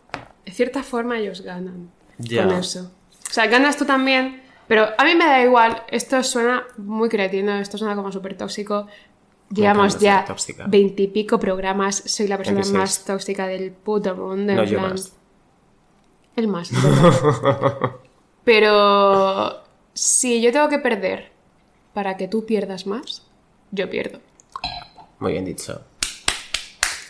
[0.46, 2.44] de cierta forma ellos ganan Ya.
[2.46, 2.92] con eso.
[3.30, 7.54] O sea, ganas tú también, pero a mí me da igual, esto suena muy cretino,
[7.60, 8.88] esto suena como súper tóxico.
[9.52, 10.26] Llevamos ya
[10.68, 14.52] veintipico programas, soy la persona más tóxica del puto mundo.
[14.52, 15.14] en No, yo plan- más.
[16.36, 16.70] El más.
[18.44, 19.62] Pero
[20.00, 21.32] si yo tengo que perder
[21.94, 23.24] para que tú pierdas más,
[23.72, 24.20] yo pierdo.
[25.20, 25.82] Muy bien dicho.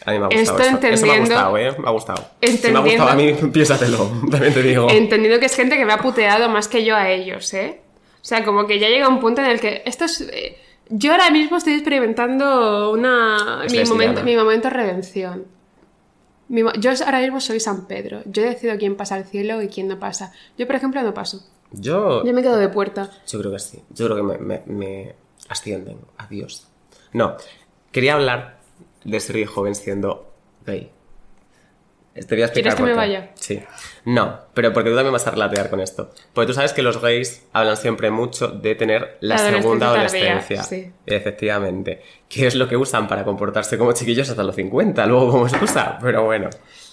[0.05, 0.87] A mí me ha gustado Esto eso.
[0.87, 1.75] Eso me ha entendiendo- gustado, ¿eh?
[1.77, 2.17] Me ha gustado.
[2.17, 3.97] Si me ha Entendiendo- gustado a mí, piénsatelo.
[4.31, 4.87] También te digo.
[4.89, 7.81] Entendiendo que es gente que me ha puteado más que yo a ellos, ¿eh?
[8.21, 10.21] O sea, como que ya llega un punto en el que esto es...
[10.21, 10.57] eh,
[10.89, 13.61] yo ahora mismo estoy experimentando una...
[13.65, 15.45] Es Mi momento, mi momento de redención.
[16.47, 18.23] Mi yo ahora mismo soy San Pedro.
[18.25, 20.33] Yo decido quién pasa al cielo y quién no pasa.
[20.57, 21.45] Yo, por ejemplo, no paso.
[21.71, 23.09] Yo, Yo me quedo de puerta.
[23.27, 23.83] Yo creo que sí.
[23.89, 25.15] Yo creo que me, me- me
[25.49, 25.99] ascienden.
[26.17, 26.67] Adiós.
[27.13, 27.35] No.
[27.91, 28.59] Quería hablar
[29.03, 30.31] de ser joven siendo
[30.65, 30.91] gay.
[32.13, 33.31] Te voy a explicar ¿Quieres que me vaya?
[33.35, 33.63] Sí.
[34.03, 36.09] No, pero porque tú también vas a relatear con esto.
[36.33, 40.63] Porque tú sabes que los gays hablan siempre mucho de tener la, La segunda adolescencia
[40.63, 40.91] sí.
[41.05, 42.01] Efectivamente.
[42.27, 45.97] Que es lo que usan para comportarse como chiquillos hasta los 50, luego como excusa.
[46.01, 46.49] Pero bueno.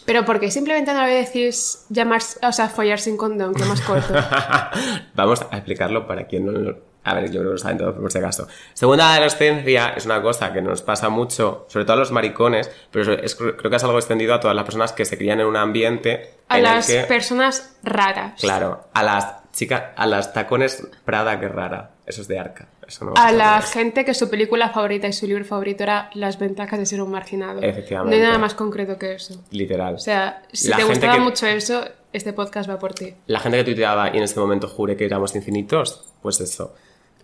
[0.07, 4.14] Pero porque simplemente no le decís llamar, o sea, follar sin condón, que más corto.
[5.14, 6.87] Vamos a explicarlo para quien no lo...
[7.05, 8.49] A ver, yo creo que lo saben todos por si acaso.
[8.75, 13.12] Segunda adolescencia es una cosa que nos pasa mucho, sobre todo a los maricones, pero
[13.12, 15.57] es- creo que es algo extendido a todas las personas que se crían en un
[15.57, 17.07] ambiente A en las el que...
[17.07, 18.40] personas raras.
[18.40, 21.90] Claro, a las chicas, a las tacones Prada que rara.
[22.07, 22.66] Eso es de arca.
[22.87, 26.11] Eso no vamos A la gente que su película favorita y su libro favorito era
[26.14, 27.61] Las ventajas de ser un marginado.
[27.62, 28.16] Efectivamente.
[28.16, 29.42] No hay nada más concreto que eso.
[29.51, 29.94] Literal.
[29.94, 33.14] O sea, si La te gustaba que- mucho eso, este podcast va por ti.
[33.27, 36.75] La gente que tuiteaba y en ese momento jure que éramos infinitos, pues eso.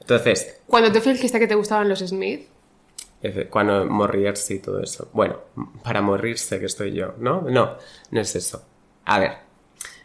[0.01, 2.49] Entonces, Cuando tú fingiste que te gustaban los Smith,
[3.51, 5.09] Cuando morirse y todo eso.
[5.13, 5.37] Bueno,
[5.85, 7.43] para morirse que estoy yo, ¿no?
[7.43, 7.77] No,
[8.11, 8.65] no es eso.
[9.05, 9.33] A ver,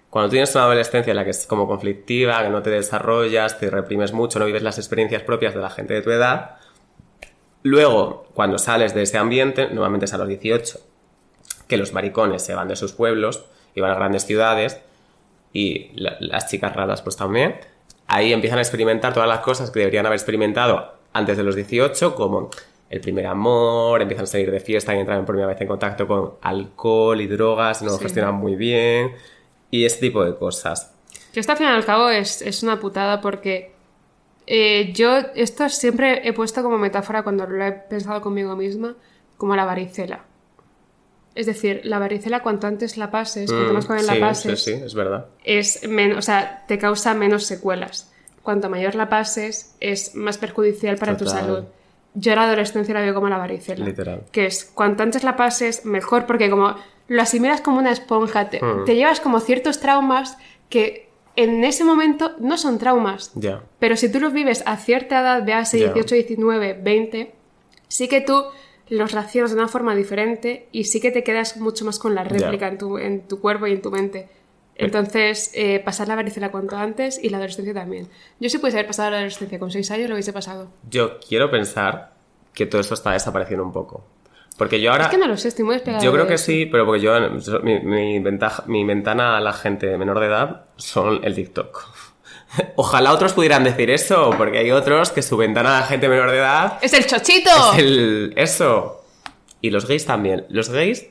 [0.10, 3.70] cuando tienes una adolescencia en la que es como conflictiva, que no te desarrollas, te
[3.70, 6.56] reprimes mucho, no vives las experiencias propias de la gente de tu edad,
[7.64, 10.80] luego, cuando sales de ese ambiente, normalmente es a los 18,
[11.68, 14.80] que los maricones se van de sus pueblos y van a grandes ciudades,
[15.54, 17.56] y la- las chicas raras pues también,
[18.08, 22.16] ahí empiezan a experimentar todas las cosas que deberían haber experimentado antes de los 18,
[22.16, 22.50] como
[22.90, 26.08] el primer amor, empiezan a salir de fiesta y entran por primera vez en contacto
[26.08, 29.14] con alcohol y drogas, no lo gestionan muy bien,
[29.72, 30.94] y ese tipo de cosas.
[31.34, 33.72] que esto al fin y al cabo es, es una putada porque
[34.46, 38.96] eh, yo esto siempre he puesto como metáfora cuando lo he pensado conmigo misma,
[39.38, 40.24] como la varicela.
[41.36, 44.64] Es decir, la varicela cuanto antes la pases, cuanto más joven Mm, sí, la pases,
[44.64, 45.28] sí, sí, es verdad.
[45.44, 48.12] es menos, o sea, te causa menos secuelas.
[48.42, 51.66] Cuanto mayor la pases, es más perjudicial para tu salud.
[52.16, 53.86] Yo la adolescencia la veo como la varicela.
[53.86, 54.24] Literal.
[54.32, 56.76] Que es, cuanto antes la pases, mejor, porque como
[57.08, 58.86] lo asimilas como una esponja, te, Hmm.
[58.86, 60.38] te llevas como ciertos traumas
[60.70, 63.32] que en ese momento no son traumas.
[63.80, 65.62] Pero si tú los vives a cierta edad, Ya.
[65.64, 67.32] 18, 19, 20,
[67.88, 68.44] sí que tú
[68.90, 72.24] los racionas de una forma diferente y sí que te quedas mucho más con la
[72.24, 74.30] réplica en, tu, en tu cuerpo y en tu mente.
[74.76, 78.08] Entonces, eh, pasar la varicela cuanto antes y la adolescencia también.
[78.40, 80.70] Yo sí pudiese haber pasado la adolescencia con 6 años, lo hubiese pasado.
[80.90, 82.14] Yo quiero pensar
[82.54, 84.04] que todo esto está desapareciendo un poco.
[84.58, 85.06] Porque yo ahora...
[85.06, 87.14] Es que no lo sé, estoy muy despegada Yo creo que sí, pero porque yo,
[87.62, 91.86] mi, mi ventaja, mi ventana a la gente menor de edad son el TikTok.
[92.76, 96.32] Ojalá otros pudieran decir eso, porque hay otros que su ventana a la gente menor
[96.32, 97.52] de edad ¡Es el chochito!
[97.74, 99.06] es el, eso.
[99.62, 100.46] Y los gays también.
[100.50, 101.08] Los gays...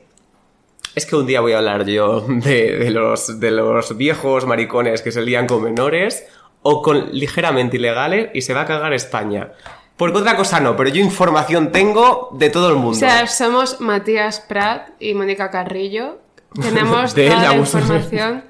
[0.95, 5.03] Es que un día voy a hablar yo de, de los, de los viejos maricones
[5.03, 6.25] que se lían con menores
[6.63, 9.51] o con ligeramente ilegales y se va a cagar España.
[9.97, 12.91] Porque otra cosa no, pero yo información tengo de todo el mundo.
[12.91, 16.19] O sea, somos Matías Prat y Mónica Carrillo.
[16.61, 18.43] Tenemos De toda la información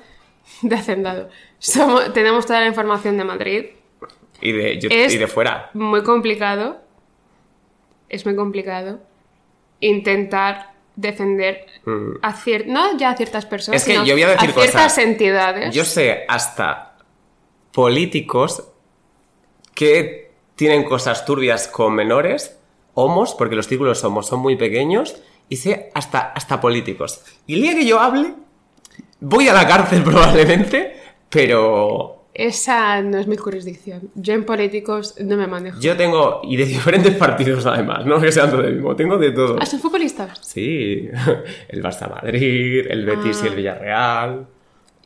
[0.62, 1.30] de Hacendado.
[1.60, 3.66] Somos, tenemos toda la información de Madrid.
[4.42, 5.72] y, de, yo- es- y de fuera.
[5.74, 6.82] Muy complicado.
[8.10, 9.00] Es muy complicado
[9.80, 11.66] intentar defender
[12.22, 13.82] a cier- no ya a ciertas personas, Mm.
[13.82, 14.98] Es que sino yo voy a decir ciertas cosas.
[15.00, 15.74] entidades.
[15.76, 16.98] Yo sé hasta
[17.72, 18.64] políticos
[19.76, 20.27] que
[20.58, 22.58] tienen cosas turbias con menores,
[22.96, 25.16] homos, porque los círculos homos son muy pequeños,
[25.48, 27.22] y sé hasta, hasta políticos.
[27.46, 28.34] Y el día que yo hable,
[29.22, 30.98] voy a la cárcel probablemente,
[31.30, 34.10] pero Esa no es mi jurisdicción.
[34.16, 35.80] Yo en políticos no me manejo.
[35.80, 39.32] yo tengo, y de diferentes partidos además, no que sean todos del mismo, tengo de
[39.32, 39.58] todo.
[39.62, 40.40] ¿Ah, son futbolistas?
[40.42, 41.08] Sí,
[41.70, 44.48] el Barça Madrid, el Betis y el Villarreal.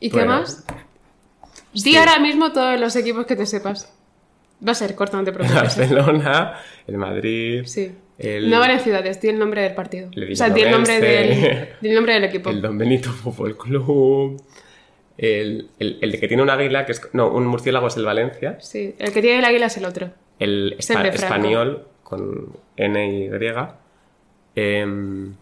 [0.00, 0.64] ¿Y qué más?
[1.74, 3.92] Di ahora mismo todos los equipos que te sepas.
[4.66, 5.76] Va a ser corto, no te El preocupes.
[5.78, 5.80] ¿eh?
[5.80, 6.54] Barcelona,
[6.86, 7.90] el Madrid, Sí.
[8.18, 10.08] el, No valen ciudades, di el nombre del partido.
[10.08, 12.50] O sea, di el nombre del, el nombre del equipo.
[12.50, 14.40] el Don Benito Fútbol Club,
[15.18, 18.04] el, el, el de que tiene un águila, que es, no, un murciélago es el
[18.04, 20.10] Valencia, Sí, el que tiene el águila es el otro.
[20.38, 23.30] el espa- español con N y
[24.54, 25.34] em,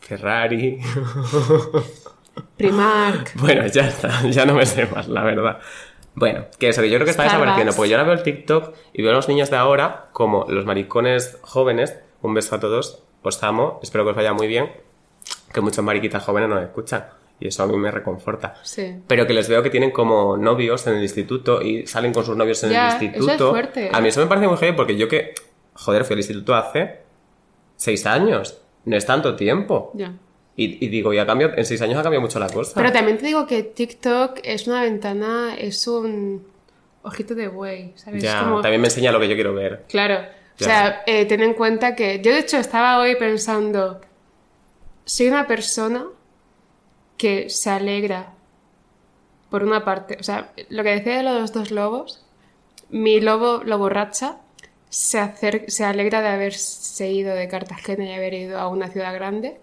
[0.00, 0.78] Ferrari.
[2.56, 3.32] Primark.
[3.36, 5.58] bueno, ya está, ya no me sé más, la verdad.
[6.16, 7.40] Bueno, que eso, que yo creo que está Starbucks.
[7.46, 10.46] desapareciendo, porque yo ahora veo el TikTok y veo a los niños de ahora como
[10.48, 11.98] los maricones jóvenes.
[12.22, 14.72] Un beso a todos, os amo, espero que os vaya muy bien.
[15.52, 17.04] Que muchos mariquitas jóvenes nos escuchan
[17.38, 18.54] y eso a mí me reconforta.
[18.62, 18.96] Sí.
[19.06, 22.34] Pero que les veo que tienen como novios en el instituto y salen con sus
[22.36, 23.50] novios en Ya, el eso es instituto.
[23.50, 23.90] fuerte.
[23.92, 25.34] A mí eso me parece muy heavy porque yo que,
[25.74, 27.00] joder, fui al instituto hace
[27.76, 29.90] seis años, no es tanto tiempo.
[29.94, 30.14] Ya.
[30.56, 32.72] Y, y digo, y ha cambiado, en seis años ha cambiado mucho la cosa.
[32.74, 36.46] Pero también te digo que TikTok es una ventana, es un
[37.02, 38.22] ojito de buey, ¿sabes?
[38.22, 39.84] ya, como- también me enseña lo que yo quiero ver.
[39.88, 40.20] Claro,
[40.58, 44.00] O sea, eh, ten en cuenta que yo de hecho estaba hoy pensando,
[45.04, 46.06] soy una persona
[47.18, 48.32] que se alegra
[49.50, 52.24] por una parte, o sea, lo que decía de los dos lobos,
[52.90, 54.38] mi lobo, lo borracha,
[54.88, 59.12] se, acer- se alegra de haberse ido de Cartagena y haber ido a una ciudad
[59.14, 59.58] grande,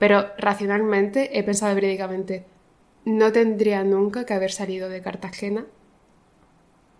[0.00, 2.44] pero racionalmente he pensado verídicamente,
[3.04, 5.64] no tendría nunca que haber salido de Cartagena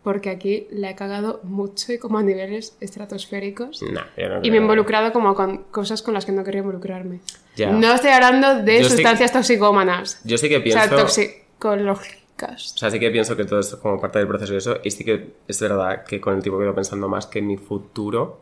[0.03, 3.81] porque aquí la he cagado mucho y como a niveles estratosféricos.
[3.81, 3.89] Yo
[4.29, 7.21] no Y me he involucrado como con cosas con las que no quería involucrarme.
[7.57, 7.71] Ya.
[7.71, 10.21] No estoy hablando de Yo sí- sustancias toxicómanas.
[10.25, 10.83] Yo sí que O pienso...
[10.89, 12.73] sea, toxicológicas.
[12.75, 14.77] O sea, sí que pienso que todo es como parte del proceso y eso.
[14.83, 17.43] Y sí que es verdad que con el tiempo que he ido pensando más que
[17.43, 18.41] mi futuro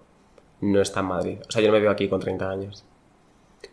[0.61, 1.39] no está en Madrid.
[1.49, 2.85] O sea, yo no me veo aquí con 30 años.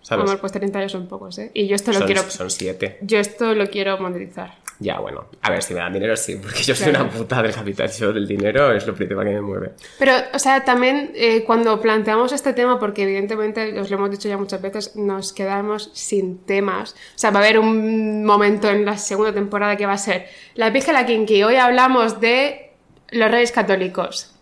[0.01, 0.25] ¿Sabes?
[0.25, 1.49] Amor, pues 30 años son pocos, ¿eh?
[1.53, 2.21] Y yo esto lo son, quiero...
[2.29, 2.99] son siete.
[3.01, 4.53] Yo esto lo quiero monetizar.
[4.79, 5.25] Ya, bueno.
[5.41, 6.35] A ver, si me dan dinero, sí.
[6.35, 7.05] Porque yo soy Claro.
[7.05, 7.89] una puta del capital.
[7.91, 9.71] Yo del dinero es lo principal que me mueve.
[9.97, 14.27] Pero, o sea, también eh, cuando planteamos este tema, porque evidentemente, os lo hemos dicho
[14.27, 16.91] ya muchas veces, nos quedamos sin temas.
[16.93, 20.27] O sea, va a haber un momento en la segunda temporada que va a ser
[20.55, 21.41] la pija la kinky.
[21.43, 22.73] Hoy hablamos de
[23.11, 24.34] los reyes católicos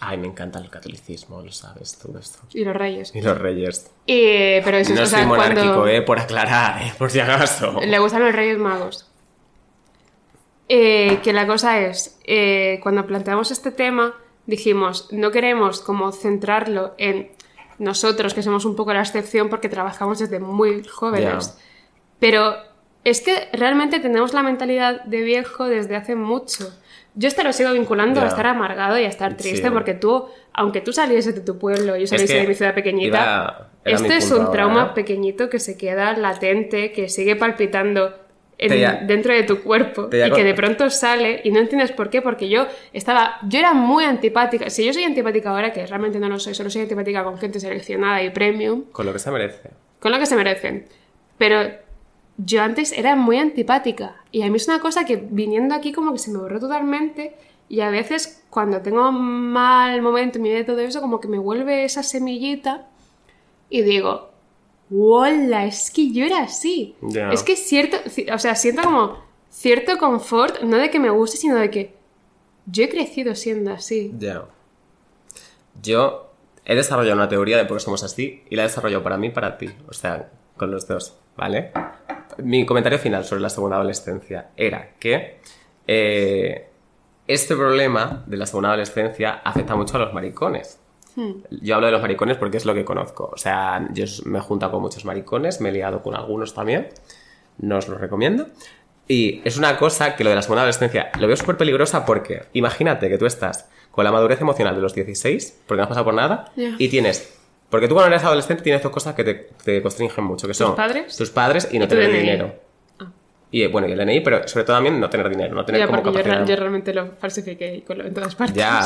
[0.00, 2.38] Ay, me encanta el catolicismo, lo sabes, todo esto.
[2.54, 3.12] y los reyes.
[3.14, 3.90] Y los reyes.
[4.06, 7.18] Y, pero eso, No o sea, soy monárquico, cuando eh, por aclarar, eh, por si
[7.20, 7.80] acaso.
[7.80, 9.06] le gustan los reyes magos.
[10.68, 14.14] Eh, que la cosa es, eh, cuando planteamos este tema,
[14.46, 17.30] dijimos, no queremos como centrarlo en
[17.78, 21.56] nosotros, que somos un poco la excepción porque trabajamos desde muy jóvenes.
[22.18, 22.54] Pero
[23.04, 26.70] es que realmente tenemos la mentalidad de viejo desde hace mucho.
[27.20, 28.26] Yo esto lo sigo vinculando Ya.
[28.26, 29.70] a estar amargado y a estar triste Sí.
[29.72, 32.54] porque tú, aunque tú salieses de tu pueblo y yo Es saliese que de mi
[32.54, 34.94] ciudad pequeñita, iba- este es un ahora, trauma ¿eh?
[34.94, 38.14] pequeñito que se queda latente, que sigue palpitando
[38.56, 42.08] en- ya- dentro de tu cuerpo y que de pronto sale y no entiendes por
[42.08, 46.18] qué, porque yo estaba, yo era muy antipática, si yo soy antipática ahora, que realmente
[46.20, 49.30] no lo soy, solo soy antipática con gente seleccionada y premium, Con lo que se
[49.32, 49.70] merece.
[50.00, 50.86] con lo que se merecen.
[51.36, 51.68] Pero
[52.38, 54.16] yo antes era muy antipática.
[54.32, 57.36] Y a mí es una cosa que viniendo aquí como que se me borró totalmente.
[57.68, 61.28] Y a veces cuando tengo mal momento en mi vida y todo eso, como que
[61.28, 62.86] me vuelve esa semillita
[63.68, 64.30] y digo,
[64.90, 65.66] ¡Hola!
[65.66, 66.96] Es que yo era así.
[67.30, 69.18] Es que es cierto, ci- o sea, siento como
[69.50, 71.94] cierto confort, no de que me guste, sino de que
[72.64, 74.14] yo he crecido siendo así.
[74.18, 74.44] Ya.
[75.82, 76.30] Yo
[76.64, 79.26] he desarrollado una teoría de por qué somos así y la he desarrollado para mí
[79.26, 79.68] y para ti.
[79.88, 81.70] O sea, con los dos, ¿vale?
[82.38, 85.40] Mi comentario final sobre la segunda adolescencia era que
[85.86, 86.68] eh,
[87.26, 90.80] este problema de la segunda adolescencia afecta mucho a los maricones.
[91.50, 93.30] Yo hablo de los maricones porque es lo que conozco.
[93.32, 96.90] O sea, yo me he juntado con muchos maricones, me he liado con algunos también.
[97.58, 98.46] No os lo recomiendo.
[99.08, 102.42] Y es una cosa que lo de la segunda adolescencia lo veo súper peligrosa porque
[102.52, 106.04] imagínate que tú estás con la madurez emocional de los 16, porque no has pasado
[106.04, 107.37] por nada, y tienes.
[107.70, 110.74] Porque tú cuando eres adolescente tienes dos cosas que te, te constringen mucho, que son
[110.74, 111.16] padres?
[111.16, 112.54] tus padres y no Y tener dinero.
[112.98, 113.06] Ah.
[113.50, 115.86] Y bueno, y el DNI, pero sobre todo también no tener dinero, no tener Ya,
[115.86, 116.46] como yo, capacidad.
[116.46, 118.56] yo realmente lo falsifiqué y con lo- en todas partes.
[118.56, 118.80] Ya,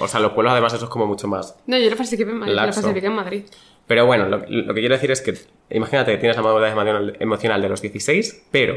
[0.00, 1.56] o sea, los pueblos además eso es como mucho más.
[1.66, 2.54] No, yo lo falsifiqué en Madrid.
[2.54, 3.44] Lo falsifiqué en Madrid.
[3.86, 5.34] Pero bueno, lo, lo que quiero decir es que
[5.70, 6.72] imagínate que tienes la madurez
[7.20, 8.76] emocional- de los 16, pero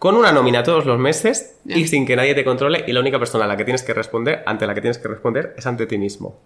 [0.00, 3.18] con una nómina todos los meses y sin que nadie te controle y la única
[3.20, 5.86] persona a la que tienes que responder, ante la que tienes que responder, es ante
[5.86, 6.38] ti mismo.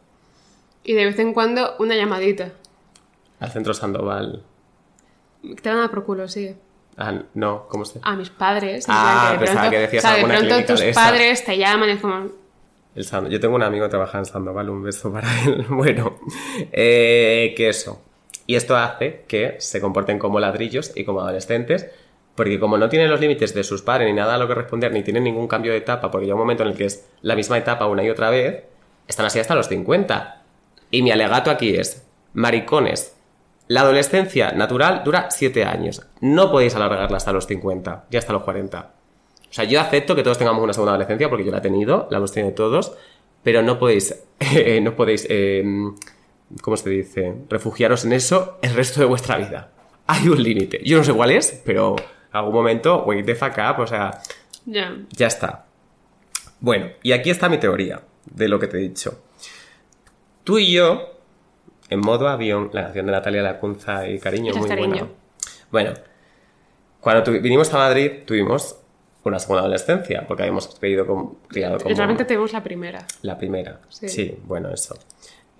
[0.84, 2.52] Y de vez en cuando una llamadita.
[3.40, 4.42] Al centro Sandoval.
[5.62, 6.54] Te van a por culo, sí.
[6.96, 8.84] Ah, no, ¿cómo se A mis padres.
[8.88, 10.92] Ah, que de pensaba pronto, que decías o sea, de alguna pronto clínica tus de
[10.92, 12.28] padres te llaman y es como...
[12.94, 15.66] El Yo tengo un amigo que trabaja en Sandoval, un beso para él.
[15.68, 16.18] Bueno,
[16.70, 18.00] eh, que eso.
[18.46, 21.90] Y esto hace que se comporten como ladrillos y como adolescentes,
[22.36, 24.92] porque como no tienen los límites de sus padres ni nada a lo que responder,
[24.92, 27.34] ni tienen ningún cambio de etapa, porque llega un momento en el que es la
[27.34, 28.64] misma etapa una y otra vez,
[29.08, 30.43] están así hasta los 50.
[30.90, 33.16] Y mi alegato aquí es, maricones,
[33.66, 36.06] la adolescencia natural dura 7 años.
[36.20, 38.78] No podéis alargarla hasta los 50, ya hasta los 40.
[38.80, 42.08] O sea, yo acepto que todos tengamos una segunda adolescencia porque yo la he tenido,
[42.10, 42.96] la hemos tenido todos,
[43.42, 45.64] pero no podéis, eh, no podéis, eh,
[46.60, 47.34] ¿cómo se dice?
[47.48, 49.70] Refugiaros en eso el resto de vuestra vida.
[50.06, 50.80] Hay un límite.
[50.84, 52.04] Yo no sé cuál es, pero en
[52.36, 54.20] algún momento, wake the fuck up, o sea,
[54.66, 55.66] ya está.
[56.60, 59.22] Bueno, y aquí está mi teoría de lo que te he dicho.
[60.44, 61.10] Tú y yo,
[61.88, 65.08] en modo avión, la canción de Natalia Lacunza y Cariño, muy Cariño.
[65.70, 65.90] buena.
[65.92, 65.94] Bueno,
[67.00, 68.78] cuando vinimos a Madrid, tuvimos
[69.24, 73.06] una segunda adolescencia, porque habíamos creído como, criado como Realmente tenemos la primera.
[73.22, 73.80] la primera.
[73.88, 74.38] Sí, Sí.
[74.44, 74.98] bueno, eso.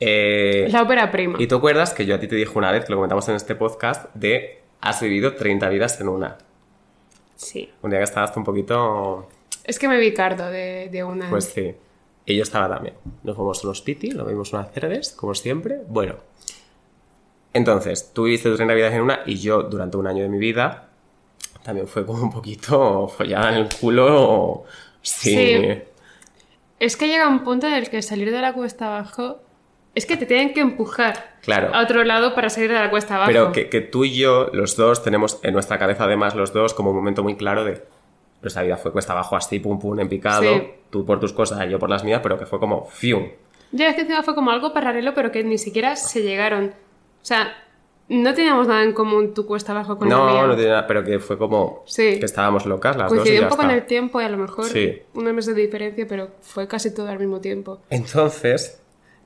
[0.00, 1.36] Eh, La ópera prima.
[1.40, 3.36] y tú acuerdas que yo a ti te dije una vez, que lo comentamos en
[3.36, 6.36] este podcast, de has vivido 30 vidas en una.
[7.36, 7.70] Sí.
[7.82, 9.28] Un día que estabas un poquito
[9.64, 11.30] Es que me vi cardo de, de una.
[11.30, 11.74] Pues sí.
[12.26, 12.94] Y yo estaba también.
[13.22, 15.80] Nos fuimos unos piti, nos vimos unas cerdes, como siempre.
[15.88, 16.16] Bueno.
[17.52, 20.88] Entonces, tú viviste tus navidades en una y yo durante un año de mi vida
[21.62, 24.64] también fue como un poquito follada en el culo.
[25.02, 25.34] Sí.
[25.34, 25.82] Sí.
[26.80, 29.40] Es que llega un punto en el que salir de la cuesta abajo
[29.94, 31.72] es que te tienen que empujar Claro.
[31.72, 33.28] a otro lado para salir de la cuesta abajo.
[33.28, 36.74] Pero que, que tú y yo, los dos, tenemos en nuestra cabeza además los dos
[36.74, 37.84] como un momento muy claro de
[38.44, 40.62] nuestra vida fue cuesta abajo así, pum pum, en picado, Sí.
[40.90, 43.28] tú por tus cosas, yo por las mías, pero que fue como fium.
[43.72, 46.66] Ya es que encima fue como algo paralelo, pero que ni siquiera se llegaron.
[46.66, 47.52] O sea,
[48.08, 50.46] no teníamos nada en común tu cuesta abajo con la No, mía.
[50.46, 52.18] no tiene nada, pero que fue como Sí.
[52.20, 53.72] que estábamos locas las dos y Coincidió un poco está.
[53.72, 55.00] en el tiempo y a lo mejor Sí.
[55.14, 57.80] unos meses de diferencia, pero fue casi todo al mismo tiempo.
[57.90, 58.80] Entonces,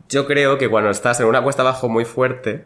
[0.09, 2.65] yo creo que cuando estás en una cuesta abajo muy fuerte,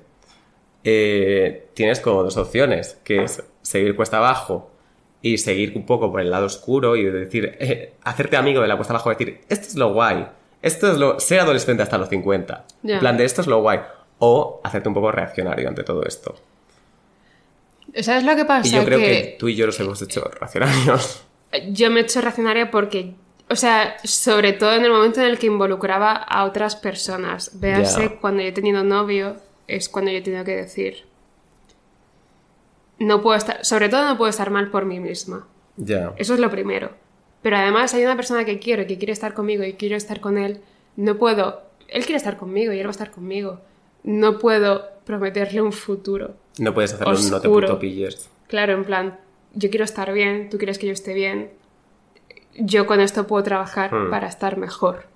[0.84, 4.70] eh, tienes como dos opciones, que es seguir cuesta abajo
[5.22, 8.76] y seguir un poco por el lado oscuro y decir, eh, hacerte amigo de la
[8.76, 10.26] cuesta abajo y decir, esto es lo guay,
[10.60, 12.94] esto es lo, ser adolescente hasta los 50, Ya.
[12.94, 13.80] en plan de esto es lo guay,
[14.18, 16.34] o hacerte un poco reaccionario ante todo esto.
[18.00, 18.66] ¿Sabes lo que pasa?
[18.68, 19.06] Y yo creo que...
[19.06, 21.22] que tú y yo nos hemos hecho reaccionarios.
[21.70, 23.14] yo me he hecho reaccionaria porque,
[23.48, 27.60] o sea, sobre todo en el momento en el que involucraba a otras personas.
[27.60, 29.36] Véase, cuando yo he tenido novio,
[29.68, 31.04] es cuando yo he tenido que decir.
[33.04, 35.46] No puedo estar, sobre todo no puedo estar mal por mí misma.
[35.76, 36.12] ya.
[36.16, 36.90] Eso es lo primero.
[37.42, 40.38] Pero además hay una persona que quiero que quiere estar conmigo y quiero estar con
[40.38, 40.60] él.
[40.96, 41.62] No puedo.
[41.88, 43.60] Él quiere estar conmigo y él va a estar conmigo.
[44.04, 46.36] No puedo prometerle un futuro.
[46.58, 47.66] No puedes hacerlo, no te Oscuro.
[47.68, 48.28] puto pilles.
[48.48, 49.18] Claro, en plan,
[49.54, 51.50] yo quiero estar bien, tú quieres que yo esté bien.
[52.54, 54.10] Yo con esto puedo trabajar Hmm.
[54.10, 55.06] para estar mejor.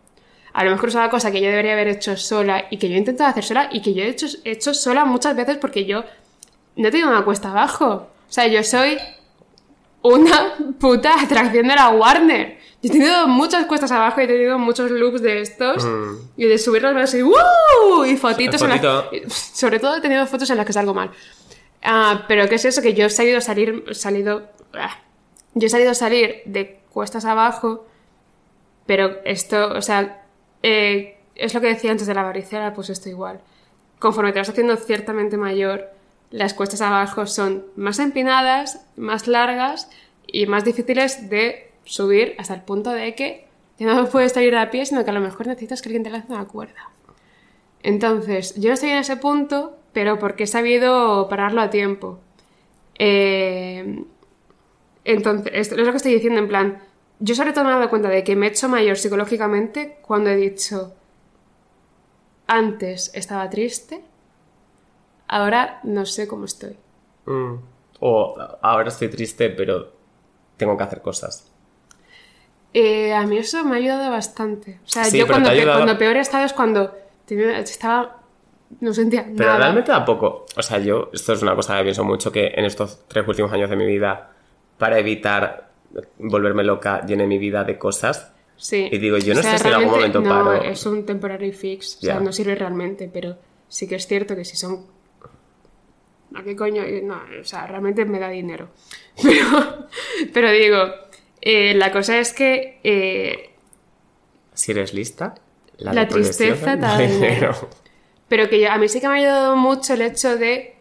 [0.53, 2.94] A lo mejor es una cosa que yo debería haber hecho sola y que yo
[2.94, 5.85] he intentado hacer sola y que yo he hecho, he hecho sola muchas veces porque
[5.85, 6.05] yo
[6.77, 8.09] no he tenido una cuesta abajo.
[8.29, 8.99] O sea, yo soy
[10.03, 12.59] una puta atracción de la Warner.
[12.83, 16.17] Yo he tenido muchas cuestas abajo y he tenido muchos looks de estos Mm.
[16.37, 18.05] y de subir las manos y ¡Woo!
[18.07, 19.29] Y fotitos en las- Fotito.
[19.31, 21.11] Sobre todo he tenido fotos en las que salgo mal.
[21.83, 22.83] Ah, pero ¿qué es eso?
[22.83, 24.99] Que yo he salido a salir, salido, ah,
[25.55, 27.87] yo he salido a salir de cuestas abajo,
[28.87, 30.25] pero esto, o sea,
[30.62, 33.41] eh, es lo que decía antes de la varicela, pues esto igual.
[33.99, 35.91] Conforme te vas haciendo ciertamente mayor,
[36.31, 39.91] las cuestas abajo son más empinadas, más largas
[40.27, 43.47] y más difíciles de subir hasta el punto de que
[43.79, 46.11] ya no puedes salir a pie, sino que a lo mejor necesitas que alguien te
[46.11, 46.91] lance una cuerda.
[47.83, 52.19] Entonces, yo no estoy en ese punto, pero porque he sabido pararlo a tiempo.
[52.99, 54.05] Eh,
[55.05, 56.83] entonces, esto es lo que estoy diciendo, en plan,
[57.21, 60.31] yo sobre todo me he dado cuenta de que me he hecho mayor psicológicamente cuando
[60.31, 60.95] he dicho,
[62.47, 64.03] antes estaba triste,
[65.29, 66.77] ahora no sé cómo estoy.
[67.27, 67.55] Mm.
[68.01, 69.93] O ahora estoy triste, pero
[70.57, 71.51] tengo que hacer cosas.
[72.75, 74.81] Eh, a mí eso me ha ayudado bastante.
[74.85, 78.21] O sea, Sí, yo pero cuando, ayudado- peor he estado es cuando tenía- estaba...
[78.81, 79.59] No sentía Pero nada.
[79.59, 80.45] realmente tampoco.
[80.57, 83.53] O sea, yo, esto es una cosa que pienso mucho que en estos tres últimos
[83.53, 84.33] años de mi vida,
[84.77, 85.71] para evitar
[86.19, 88.33] volverme loca, llené mi vida de cosas.
[88.57, 88.89] Sí.
[88.91, 90.55] Y digo, yo no O sea, sé si en algún momento no, paro.
[90.62, 91.99] es un temporary fix.
[91.99, 93.37] O sea, no sirve realmente, pero
[93.69, 94.85] sí que es cierto que si son...
[96.38, 96.83] ¿A qué coño?
[97.03, 98.68] No, o sea, realmente me da dinero.
[99.22, 99.87] Pero,
[100.35, 100.79] pero digo,
[101.40, 103.51] eh, la cosa es que eh,
[104.53, 105.35] Si eres lista,
[105.79, 107.53] la, La tristeza te da dinero.
[108.29, 110.75] Pero que yo- a mí sí que me ha ayudado mucho el hecho de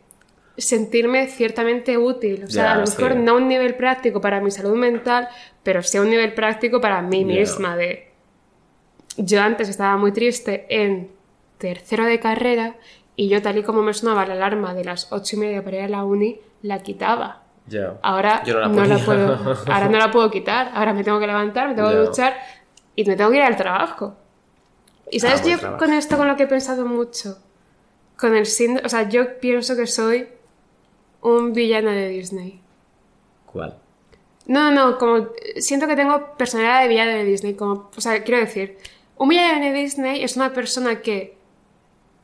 [0.57, 2.43] sentirme ciertamente útil.
[2.45, 3.19] O sea, Ya, a lo mejor sí.
[3.19, 5.29] no a un nivel práctico para mi salud mental,
[5.63, 7.75] pero sí a un nivel práctico para mí misma.
[7.77, 8.09] De...
[9.17, 11.09] Yo antes estaba muy triste en
[11.57, 12.75] tercero de carrera
[13.15, 15.77] y yo tal y como me sonaba la alarma de las ocho y media para
[15.77, 17.41] ir a la uni, la quitaba.
[18.03, 19.05] Ahora Yo no la no la podía.
[19.05, 20.71] puedo, ahora no la puedo quitar.
[20.73, 22.01] Ahora me tengo que levantar, me tengo que Ya.
[22.01, 22.33] duchar
[22.95, 24.15] y me tengo que ir al trabajo.
[25.09, 25.83] Y sabes, Ah, yo trabajo.
[25.83, 27.37] con esto con lo que he pensado mucho,
[28.17, 30.27] con el síndrome, o sea, yo pienso que soy
[31.21, 32.61] un villano de Disney.
[33.51, 33.77] ¿Cuál?
[34.47, 38.23] No, no, no, como siento que tengo personalidad de villano de Disney, como, o sea,
[38.23, 38.77] quiero decir,
[39.17, 41.35] un villano de Disney es una persona que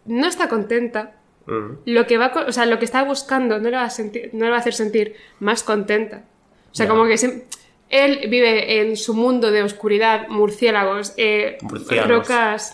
[0.05, 1.15] no está contenta,
[1.47, 1.79] Mm.
[1.85, 4.45] lo que va, o sea, lo que está buscando no le va a sentir, no
[4.45, 6.23] le va a hacer sentir más contenta.
[6.71, 7.45] O sea, como que se-
[7.89, 11.57] él vive en su mundo de oscuridad, murciélagos, eh,
[12.07, 12.73] rocas,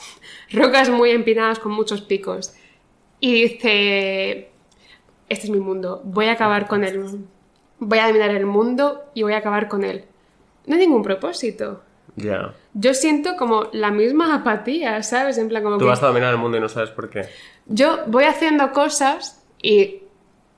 [0.52, 2.54] rocas muy empinadas con muchos picos.
[3.22, 4.50] Y dice,
[5.30, 7.20] este es mi mundo, voy a acabar con él.
[7.80, 10.04] Voy a dominar el mundo y voy a acabar con él.
[10.66, 11.84] No hay ningún propósito.
[12.16, 12.54] Ya.
[12.80, 15.38] Yo siento como la misma apatía, ¿sabes?
[15.38, 17.24] En plan, como Tú que vas a dominar el mundo y no sabes por qué.
[17.66, 20.02] yo voy haciendo cosas y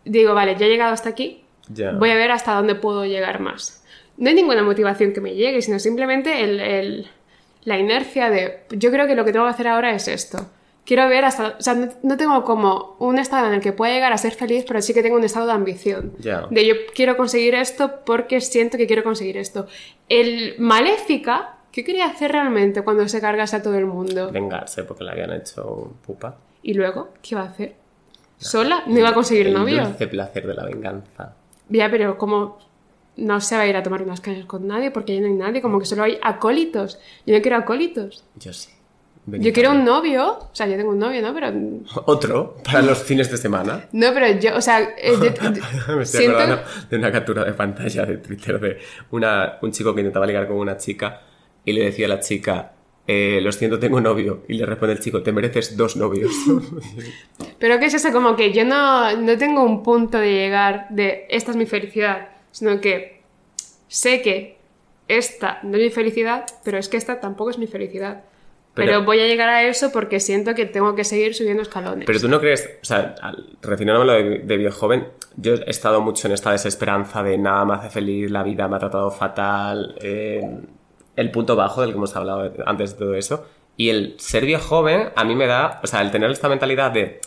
[0.05, 1.43] digo, vale, ya he llegado hasta aquí,
[1.97, 3.83] voy a ver hasta dónde puedo llegar más.
[4.17, 7.07] No hay ninguna motivación que me llegue, sino simplemente el, el-
[7.63, 10.49] la inercia de, yo creo que lo que tengo que hacer ahora es esto.
[10.85, 13.93] Quiero ver hasta, o sea, no, no tengo como un estado en el que pueda
[13.93, 16.13] llegar a ser feliz, pero sí que tengo un estado de ambición.
[16.19, 16.47] Ya.
[16.49, 19.67] De yo quiero conseguir esto porque siento que quiero conseguir esto.
[20.07, 24.31] El Maléfica, ¿qué quería hacer realmente cuando se cargase a todo el mundo?
[24.31, 26.37] Vengarse porque le habían hecho pupa.
[26.61, 27.09] ¿Y luego?
[27.21, 27.75] ¿Qué iba a hacer?
[28.37, 28.83] ¿Sola?
[28.87, 29.83] ¿No iba a conseguir el novio?
[29.85, 31.33] dulce placer de la venganza.
[31.69, 32.57] Ya, pero como
[33.17, 35.33] no se va a ir a tomar unas cañas con nadie porque ya no hay
[35.33, 36.99] nadie, como que solo hay acólitos.
[37.25, 38.23] Yo no quiero acólitos.
[38.35, 38.69] Yo sí.
[39.27, 41.33] Yo quiero un novio, o sea, yo tengo un novio, ¿no?
[41.35, 41.53] Pero
[42.05, 43.85] Otro para los fines de semana.
[43.91, 45.31] no, pero yo, o sea, yo- yo-
[45.95, 48.79] Me estoy siento acordando de una captura de pantalla de Twitter de
[49.11, 51.21] una, un chico que intentaba ligar con una chica
[51.69, 52.73] y le decía a la chica,
[53.07, 54.43] eh, lo siento, tengo novio.
[54.47, 56.31] Y le responde el chico, te mereces dos novios.
[57.59, 58.11] Pero ¿qué es eso?
[58.11, 62.29] Como que yo no, no tengo un punto de llegar de esta es mi felicidad,
[62.51, 63.21] sino que
[63.87, 64.57] sé que
[65.07, 68.23] esta no es mi felicidad, pero es que esta tampoco es mi felicidad.
[68.75, 72.05] Pero, Pero- voy a llegar a eso porque siento que tengo que seguir subiendo escalones.
[72.05, 73.15] Pero tú no crees, o sea,
[73.61, 77.37] refiriéndome a lo de, de viejo joven, yo he estado mucho en esta desesperanza de
[77.39, 80.41] nada me hace feliz, la vida me ha tratado fatal, eh,
[81.19, 83.45] el punto bajo del que hemos hablado antes de todo eso.
[83.75, 86.91] Y el ser viejo joven a mí me da, o sea, el tener esta mentalidad
[86.91, 87.19] de...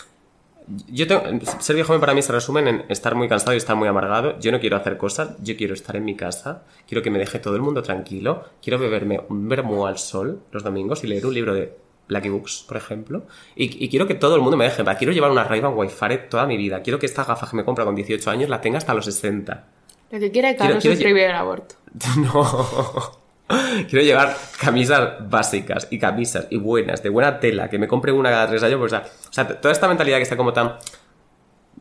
[0.88, 3.88] Yo tengo, ser joven para mí se resume en estar muy cansado y estar muy
[3.88, 4.38] amargado.
[4.38, 7.38] Yo no quiero hacer cosas, yo quiero estar en mi casa, quiero que me deje
[7.38, 11.34] todo el mundo tranquilo, quiero beberme un vermú al sol los domingos y leer un
[11.34, 11.76] libro de
[12.08, 13.24] Blacky Books, por ejemplo.
[13.56, 14.82] Y, y quiero que todo el mundo me deje.
[14.82, 14.96] en.
[14.96, 16.80] Quiero llevar una Ray-Ban Wi-Fi toda mi vida.
[16.80, 19.68] Quiero que esta gafa que me compra con 18 años la tenga hasta los 60.
[20.10, 21.74] Lo que quiere Carlos quiero es prohibir el aborto.
[22.18, 23.21] No.
[23.88, 28.30] Quiero llevar camisas básicas y camisas y buenas, de buena tela, que me compre una
[28.30, 28.78] cada tres años.
[28.78, 30.76] Pues, o, sea, o sea, toda esta mentalidad que está como tan.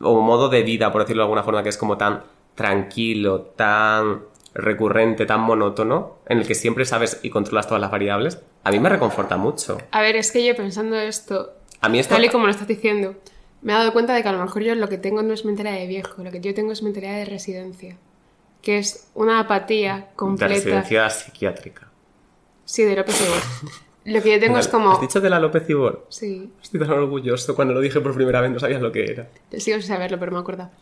[0.00, 2.22] o modo de vida, por decirlo de alguna forma, que es como tan
[2.54, 4.22] tranquilo, tan
[4.54, 8.78] recurrente, tan monótono, en el que siempre sabes y controlas todas las variables, a mí
[8.78, 9.78] me reconforta mucho.
[9.90, 12.14] A ver, es que yo pensando esto, A mí esto.
[12.14, 13.14] tal y como lo estás diciendo,
[13.62, 15.44] me he dado cuenta de que a lo mejor yo lo que tengo no es
[15.44, 17.96] mentalidad de viejo, lo que yo tengo es mentalidad de residencia,
[18.62, 20.54] que es una apatía de completa.
[20.54, 21.88] residencia psiquiátrica.
[22.64, 23.72] Sí, de López Ibor.
[24.04, 24.92] Lo que yo tengo es como...
[24.92, 26.06] ¿Has dicho de la López Ibor?
[26.08, 27.54] Sí, Estoy tan orgulloso.
[27.54, 29.28] Cuando lo dije por primera vez no sabías lo que era.
[29.58, 30.70] sigo sin saberlo, pero me acuerdo.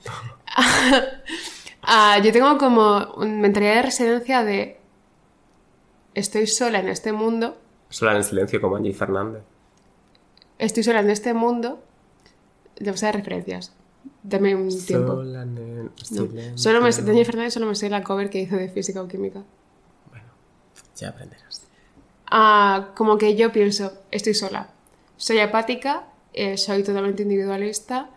[1.83, 4.79] Ah, yo tengo como un- mentalidad de residencia de...
[6.15, 7.57] Estoy sola en este mundo,
[7.89, 9.43] Sola en silencio como Angie Fernández.
[10.59, 11.83] estoy sola en este mundo...
[12.79, 13.75] Demasiadas referencias.
[14.23, 15.17] Dame un tiempo.
[15.17, 16.59] Sola en No.
[16.59, 19.43] Solo me Daniel Fernández solo me sé la cover que hizo de física o química.
[20.97, 21.63] Ya aprenderás.
[22.27, 24.69] Ah, como que yo pienso, estoy sola.
[25.17, 26.05] Soy apática,
[26.35, 28.11] eh, soy totalmente individualista.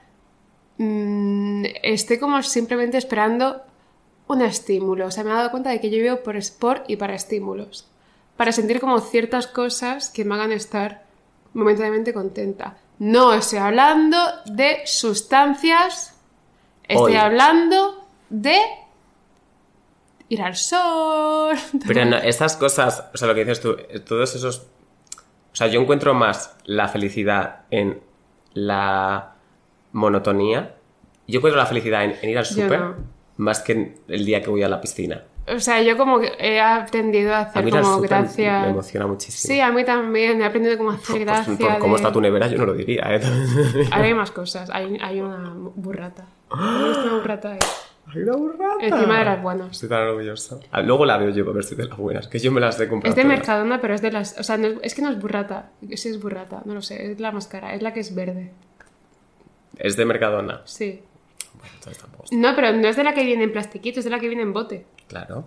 [0.77, 3.61] mm, estoy como simplemente esperando
[4.27, 5.07] un estímulo.
[5.07, 7.87] O sea, me he dado cuenta de que yo vivo por, por y para estímulos.
[8.37, 11.05] Para sentir como ciertas cosas que me hagan estar
[11.53, 12.77] momentáneamente contenta.
[12.99, 16.15] No estoy hablando de sustancias.
[16.87, 17.17] Estoy Hoy.
[17.17, 18.57] hablando de
[20.29, 21.55] ir al sol.
[21.87, 24.67] Pero no, estas cosas, o sea, lo que dices tú, eh, todos esos...
[25.51, 28.01] O sea, yo encuentro más la felicidad en
[28.53, 29.35] la
[29.91, 30.75] monotonía.
[31.27, 32.95] Yo encuentro la felicidad en, en ir al súper no.
[33.37, 35.23] más que en el día que voy a la piscina.
[35.45, 38.61] O sea, yo como que he aprendido a A hacer mí como gracia.
[38.61, 39.53] me emociona muchísimo.
[39.53, 40.41] Sí, a mí también.
[40.41, 41.57] He aprendido como a hacer Pues, gracia.
[41.57, 43.19] por cómo de- está tu nevera yo no lo diría, ¿eh?
[43.91, 44.69] Ahora hay más cosas.
[44.71, 46.25] Hay, hay una burrata.
[46.49, 47.59] ¿Has visto una burrata ahí?
[48.15, 48.85] ¡Hay una burrata!
[48.85, 49.71] Encima de las buenas.
[49.71, 50.59] Estoy tan orgulloso.
[50.71, 52.61] Ah, Luego la veo yo para ver si es de las buenas, que yo me
[52.61, 53.09] las he comprado.
[53.11, 53.37] Es de todas.
[53.37, 54.39] Mercadona, pero es de las...
[54.39, 55.71] O sea, no es, es que no es burrata.
[55.95, 57.11] Sí es burrata, no lo sé.
[57.11, 57.73] Es la más cara.
[57.73, 58.51] Es la que es verde.
[59.77, 60.61] Es de Mercadona.
[60.65, 61.01] Sí.
[61.63, 62.25] Bueno, entonces tampoco.
[62.31, 64.43] No, pero no es de la que viene en plastiquito, es de la que viene
[64.43, 64.85] en bote.
[65.07, 65.45] Claro.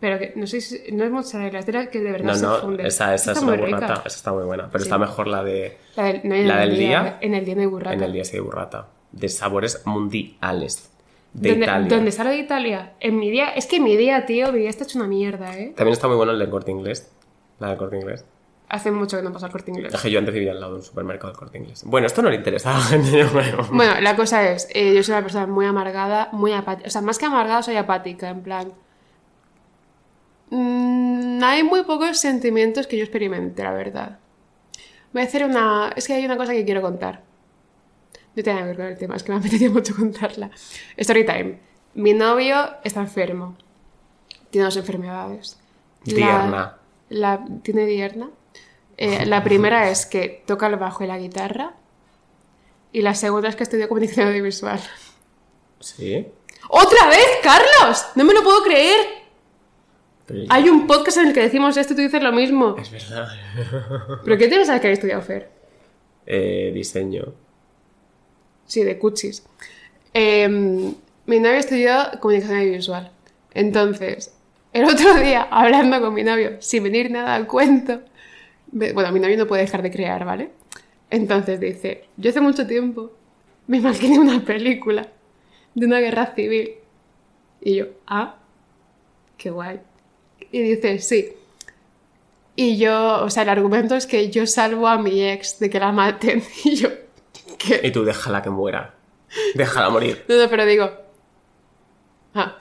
[0.00, 2.34] Pero que no sé si- no es mozzarella, es de la que de verdad No,
[2.34, 2.86] se no, funde.
[2.86, 3.76] esa, esa es muy rica.
[3.76, 4.02] burrata.
[4.06, 4.68] Esa está muy buena.
[4.70, 4.88] Pero Sí.
[4.88, 5.76] está mejor la de.
[5.96, 7.94] La del, no, en La el del día, En el día no hay burrata.
[7.94, 8.88] En el día sí de burrata.
[9.12, 10.90] De sabores mundiales.
[11.32, 11.88] De ¿Dónde, Italia.
[11.88, 12.92] ¿Dónde lo de Italia?
[13.00, 13.50] En mi día...
[13.50, 15.72] Es que mi día, tío, mi día está hecho una mierda, ¿eh?
[15.76, 17.10] También está muy bueno el del corte inglés.
[17.58, 18.24] La del corte inglés.
[18.68, 19.94] Hace mucho que no pasa el corte inglés.
[19.94, 21.84] Es que yo antes vivía al lado de un supermercado del corte inglés.
[21.84, 23.24] Bueno, esto no le interesa a la gente.
[23.24, 23.66] Bueno.
[23.70, 26.88] Bueno, la cosa es, eh, yo soy una persona muy amargada, muy apática.
[26.88, 28.72] O sea, más que amargada, soy apática, en plan.
[30.50, 34.18] Mm, hay muy pocos sentimientos que yo experimente, la verdad.
[35.12, 35.92] Voy a hacer una.
[35.96, 37.22] Es que hay una cosa que quiero contar.
[38.34, 40.50] No tiene que ver con el tema, es que me apetecía mucho contarla.
[40.96, 41.58] Story time.
[41.94, 43.56] Mi novio está enfermo.
[44.50, 45.58] Tiene dos enfermedades.
[46.04, 46.76] La- Dierna.
[47.08, 48.28] La, tiene dierna.
[48.96, 51.74] Eh, la primera es que toca el bajo y la guitarra.
[52.92, 54.80] Y la segunda es que estudia comunicación audiovisual.
[55.80, 56.26] Sí.
[56.68, 58.06] ¡Otra vez, Carlos!
[58.14, 58.96] ¡No me lo puedo creer!
[60.26, 62.76] Pero Hay un podcast en el que decimos esto y tú dices lo mismo.
[62.78, 63.28] Es verdad.
[64.24, 65.50] ¿Pero qué tienes que haber estudiado, Fer?
[66.26, 67.34] Eh, diseño.
[68.66, 69.44] Sí, de cuchis.
[70.12, 73.12] Eh, mi novio estudió comunicación audiovisual.
[73.54, 74.34] Entonces,
[74.72, 78.00] el otro día, hablando con mi novio, sin venir nada al cuento,
[78.72, 80.50] bueno, mi novio no puede dejar de crear, ¿vale?
[81.10, 83.12] Entonces dice, yo hace mucho tiempo
[83.66, 85.08] me imaginé una película
[85.74, 86.74] de una guerra civil.
[87.60, 88.36] Y yo, ah,
[89.36, 89.80] qué guay.
[90.52, 91.32] Y dice, sí.
[92.54, 95.78] Y yo, o sea, el argumento es que yo salvo a mi ex de que
[95.78, 96.42] la maten.
[96.64, 96.88] Y yo,
[97.58, 97.80] ¿qué?
[97.82, 98.94] Y tú déjala que muera.
[99.54, 100.24] Déjala morir.
[100.28, 100.90] No, no, pero digo.
[102.34, 102.56] Ah.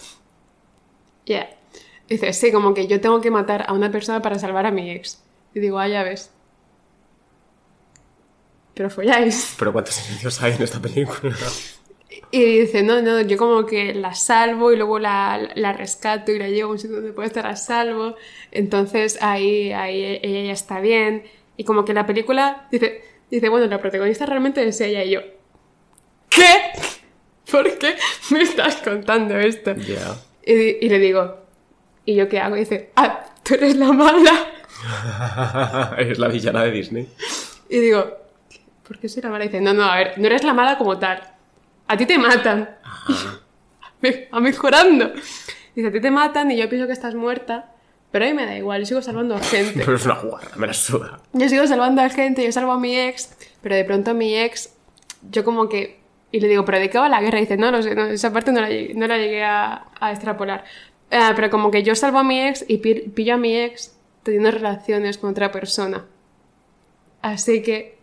[1.26, 1.50] Yeah.
[2.08, 4.92] Dice, sí, como que yo tengo que matar a una persona para salvar a mi
[4.92, 5.24] ex.
[5.56, 6.32] Y digo, ah, ya ves.
[8.76, 9.56] Pero folláis.
[9.58, 11.34] Pero ¿cuántos silencios hay en esta película?
[12.32, 16.40] Y dice, no, no, yo como que la salvo y luego la, la rescato y
[16.40, 18.16] la llevo a un sitio donde puede estar a salvo.
[18.52, 21.24] Entonces ahí, ahí ella ya está bien.
[21.56, 23.02] Y como que la película dice,
[23.32, 25.22] dice, bueno, la protagonista realmente es ella y yo.
[26.30, 26.48] ¿Qué?
[27.50, 27.96] ¿Por qué
[28.32, 29.74] me estás contando esto?
[29.76, 30.18] Ya.
[30.46, 31.38] Y, y le digo,
[32.04, 32.58] ¿y yo qué hago?
[32.58, 34.52] Y dice, ah, tú eres la mala.
[35.98, 37.08] Eres la villana de Disney.
[37.70, 38.06] Y digo,
[38.88, 39.46] ¿por qué soy la mala?
[39.46, 41.22] Y dice, no, no, a ver, no eres la mala como tal.
[41.88, 42.70] A ti te matan.
[44.02, 45.12] Me- A mejorando.
[45.76, 47.72] Dice, a ti te matan y yo pienso que estás muerta,
[48.12, 49.74] pero a mí me da igual, yo sigo salvando a gente.
[49.86, 51.20] Pero es una guarra, me la suda.
[51.34, 54.74] Yo sigo salvando a gente, yo salvo a mi ex, pero de pronto mi ex,
[55.32, 56.00] yo como que...
[56.32, 57.40] Y le digo, ¿pero de qué va la guerra?
[57.40, 59.86] Y dice, no, no sé, no, esa parte no la llegué, no la llegué a,
[60.00, 60.64] a extrapolar.
[61.12, 63.95] Eh, pero como que yo salvo a mi ex y pi- pillo a mi ex
[64.26, 66.04] teniendo relaciones con otra persona.
[67.22, 67.98] Así que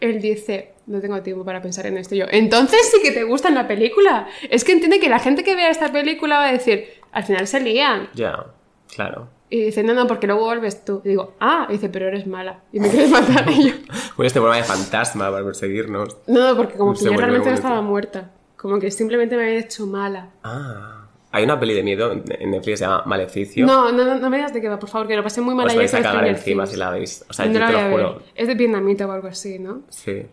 [0.00, 2.14] él dice, no tengo tiempo para pensar en esto.
[2.14, 4.28] Y yo, entonces sí que te gusta la película.
[4.48, 7.48] Es que entiende que la gente que vea esta película va a decir, al final
[7.48, 8.08] se lían.
[8.14, 8.46] Ya,
[8.94, 9.28] claro.
[9.50, 11.02] Y dice, no, no, porque luego vuelves tú.
[11.04, 12.60] Y digo, ah, y dice, pero eres mala.
[12.72, 13.44] Y me quieres matar.
[13.50, 13.74] Y yo,
[14.16, 16.16] Con este programa de fantasma para perseguirnos.
[16.28, 18.30] no, no, porque como que yo realmente no estaba muerta.
[18.56, 20.30] Como que simplemente me había hecho mala.
[20.44, 21.01] Ah.
[21.34, 23.64] Hay una peli de miedo en Netflix que se llama Maleficio.
[23.66, 25.54] No, no, no, no me digas de qué va, por favor, que lo pasé muy
[25.54, 27.24] mal Os ayer vais a cagar encima si la veis.
[27.28, 28.22] O sea, No yo te lo juro.
[28.34, 29.82] Es de vietnamita o algo así, ¿no?
[29.88, 30.26] Sí.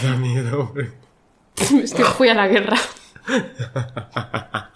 [0.00, 0.90] Te da miedo, hombre.
[1.82, 2.76] es que fui a la guerra.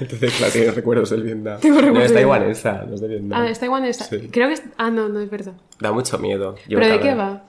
[0.00, 1.58] Entonces, claro, tienes recuerdos del Vietnam.
[1.60, 2.74] Tengo No, recuerdos está del igual Vietnam.
[2.76, 3.40] esa, no es de Vietnam.
[3.42, 4.04] Ah, está igual esa.
[4.04, 4.28] Sí.
[4.30, 4.62] Creo que es...
[4.76, 5.54] Ah, no, no es verdad.
[5.80, 6.56] Da mucho miedo.
[6.68, 7.44] Yo ¿Pero de qué va?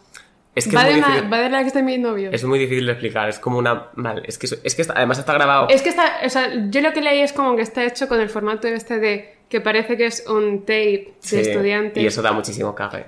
[0.56, 2.30] Es que va, es de difícil, va de la que está mi novio.
[2.32, 3.28] es muy difícil de explicar.
[3.30, 3.88] Es como una...
[3.96, 5.68] Vale, es que, es que está- además está grabado...
[5.70, 8.20] Es que está, o sea, yo lo que leí es como que está hecho con
[8.22, 12.02] el formato este de que parece que es un tape Sí, de estudiante.
[12.02, 13.06] Y eso da muchísimo cague.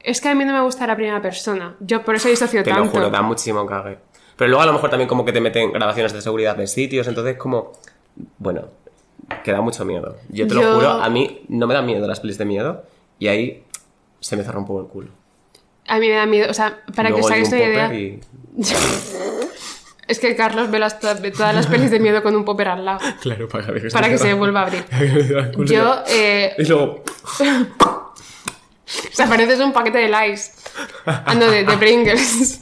[0.00, 1.76] Es que a mí no me gusta la primera persona.
[1.80, 2.84] Yo por eso disocio Te tanto.
[2.84, 3.96] lo juro, da muchísimo cague.
[4.36, 7.06] Pero luego a lo mejor también como que te meten grabaciones de seguridad de sitios,
[7.08, 7.72] entonces como...
[8.38, 8.68] Bueno,
[9.44, 10.16] que da mucho miedo.
[10.28, 12.84] Yo te Yo- lo juro, a mí no me dan miedo las pelis de miedo
[13.18, 13.64] y ahí
[14.20, 15.08] se me cerró un poco el culo.
[15.88, 17.94] A mí me da miedo, o sea, para Luego que os hagáis un una idea.
[17.94, 18.20] y-
[20.08, 21.20] Es que Carlos ve, las, todas
[21.54, 22.98] las pelis de miedo con un popper al lado.
[23.22, 24.84] Claro, para que, Para que se vuelva a abrir.
[25.66, 27.02] Yo, eh, Y luego...
[27.40, 30.52] o sea, pareces un paquete de Lice.
[31.06, 32.60] Ah, no, de, de Pringles.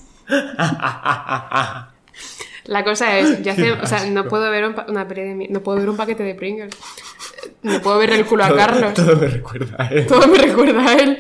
[2.65, 5.53] La cosa es, yo hace, o sea, no puedo ver un una peli de miedo,
[5.53, 6.75] no puedo ver un paquete de Pringles.
[7.63, 8.95] No puedo ver el culo a todo, Carlos.
[8.95, 10.07] todo me recuerda a él.
[10.07, 11.19] Todo me recuerda a él.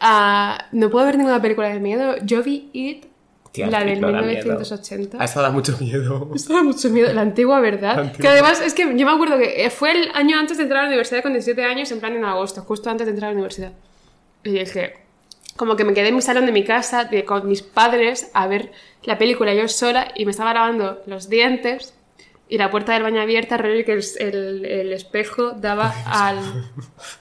[0.00, 2.16] Ah, no puedo ver ninguna película de miedo.
[2.22, 3.06] Yo vi It,
[3.52, 4.42] Tía, la del no da miedo.
[4.44, 5.20] 1980.
[5.20, 6.30] A eso da mucho miedo.
[6.34, 7.94] Esto da mucho miedo, la antigua verdad.
[7.96, 8.20] La antigua.
[8.22, 10.80] Que además es que yo me acuerdo que eh, fue el año antes de entrar
[10.80, 13.32] a la universidad con 17 años, en plan en agosto, justo antes de entrar a
[13.32, 13.72] la universidad.
[14.44, 14.94] Y dije,
[15.56, 18.46] como que me quedé en mi salón de mi casa de- con mis padres a
[18.46, 18.70] ver
[19.04, 21.94] la película yo sola y me estaba lavando los dientes
[22.48, 26.38] y la puerta del baño abierta, rollo que el, el- el espejo daba al...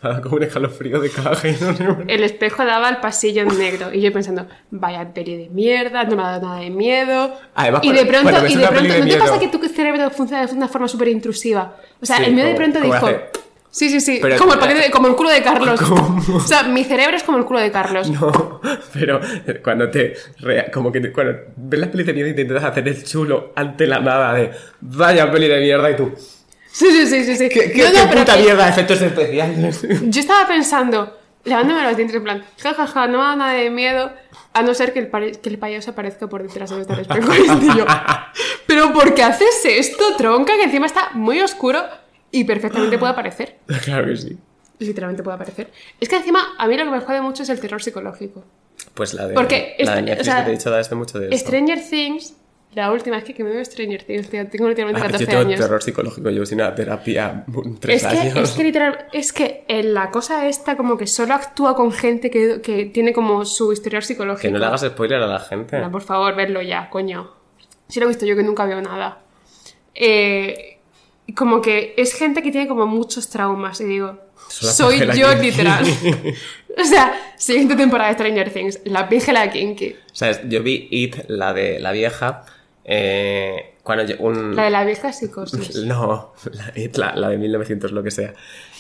[0.24, 1.58] Como un escalofrío de cague.
[1.80, 2.04] ¿no?
[2.08, 3.92] El espejo daba al pasillo en negro.
[3.94, 7.34] Y yo pensando, vaya peli de mierda, no me ha dado nada de miedo.
[7.56, 9.60] Además, y de pronto, ves y de pronto de ¿no te miedo- pasa que tu
[9.68, 11.76] cerebro funciona de una forma súper intrusiva?
[12.02, 12.94] O sea, Sí, el mío de pronto dijo...
[12.96, 13.45] hace-
[13.76, 14.20] Sí, sí, sí.
[14.22, 15.82] Pero- como, el paquete de- como el culo de Carlos.
[16.34, 18.10] O sea, mi cerebro es como el culo de Carlos.
[18.10, 18.62] No,
[18.94, 19.20] pero
[19.62, 20.14] cuando te.
[20.40, 23.52] rea- Como que cuando ves las pelis de miedo y te intentas hacer el chulo
[23.54, 24.52] ante la nada de.
[24.80, 26.14] Vaya peli de mierda y tú.
[26.72, 27.36] Sí, sí, sí, sí.
[27.36, 27.50] sí.
[27.50, 29.82] ¿Qué, qué- No, no, qué pero puta que- mierda de efectos especiales?
[30.04, 34.14] Yo estaba pensando, lavándome los dientes en plan, jajaja, no me da nada de miedo,
[34.54, 35.10] a no ser que el,
[35.42, 37.30] que el payaso aparezca por detrás de nuestro espejo.
[38.68, 40.54] Pero ¿por qué haces esto, tronca?
[40.56, 41.84] Que encima está muy oscuro
[42.32, 43.58] y perfectamente puede aparecer.
[43.84, 44.38] claro que sí.
[44.80, 45.72] Literalmente puede aparecer.
[46.00, 48.44] Es que encima, a mí lo que me jode mucho es el terror psicológico.
[48.94, 49.34] Pues la de.
[49.34, 51.46] Porque la de Netflix o sea, que te he dicho da este mucho de eso.
[51.46, 52.36] Stranger Things
[52.74, 54.46] La última es que, que me veo Stranger Things, tío.
[54.50, 55.60] Tengo literalmente Ah, 14 yo tengo años.
[55.62, 57.46] terror psicológico, yo sin una terapia
[57.80, 58.38] tres Es que, años.
[58.38, 62.30] es que literal, es que en la cosa esta como que solo actúa con gente
[62.30, 64.42] que, que tiene como su historial psicológico.
[64.42, 65.80] Que no le hagas spoiler a la gente.
[65.80, 67.32] No, por favor, verlo ya, coño.
[67.88, 69.22] Si lo he visto yo que nunca veo nada.
[69.94, 70.75] Eh,
[71.34, 74.18] como que es gente que tiene como muchos traumas y digo,
[74.62, 75.42] la soy yo kinky.
[75.42, 75.86] literal.
[76.78, 79.96] o sea, siguiente temporada de Stranger Things, la pígela kinky.
[80.12, 80.42] ¿Sabes?
[80.48, 82.46] Yo vi It, la de la vieja,
[82.84, 84.56] eh, cuando un...
[84.56, 85.76] La de la vieja psicosis.
[85.86, 88.34] No, la, It, la, la de 1900, lo que sea.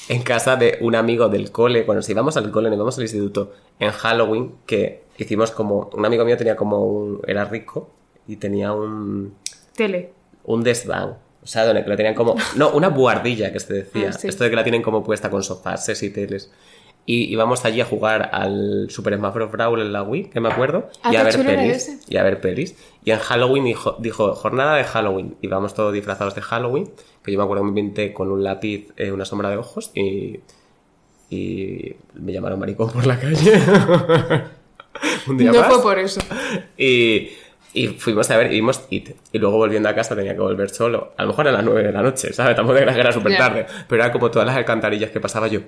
[0.07, 3.03] En casa de un amigo del cole, cuando nos íbamos al cole, nos íbamos al
[3.03, 5.89] instituto, en Halloween, que hicimos como...
[5.93, 7.21] Un amigo mío tenía como un...
[7.25, 7.89] Era rico
[8.27, 9.35] y tenía un...
[9.75, 10.13] Tele.
[10.43, 11.17] un desván.
[11.45, 12.35] O sea, donde que lo tenían como.
[12.55, 14.09] No, una buhardilla que se decía.
[14.09, 14.27] Ah, sí.
[14.27, 16.51] Esto de que la tienen como puesta con sofases y teles.
[17.05, 19.51] Y íbamos allí a jugar al Super Smash Bros.
[19.51, 20.89] Brawl en la Wii, que me acuerdo.
[21.03, 21.99] Ah, y a ver pelis.
[22.09, 22.75] Y a ver pelis.
[23.03, 25.35] Y en Halloween dijo, dijo, jornada de Halloween.
[25.39, 26.89] Y vamos todos disfrazados de Halloween.
[27.23, 29.91] Que yo me acuerdo que me pinté con un lápiz, eh, una sombra de ojos.
[29.93, 30.39] Y.
[31.29, 33.53] Y me llamaron maricón por la calle.
[35.27, 35.73] un día No más.
[35.73, 36.21] fue por eso.
[36.75, 37.29] Y,
[37.75, 39.09] y fuimos a ver, y vimos It.
[39.31, 41.13] Y luego volviendo a casa tenía que volver solo.
[41.17, 42.55] A lo mejor a las 9 de la noche, ¿sabes?
[42.55, 43.65] Tampoco era que era súper tarde.
[43.87, 45.59] Pero era como todas las alcantarillas que pasaba yo.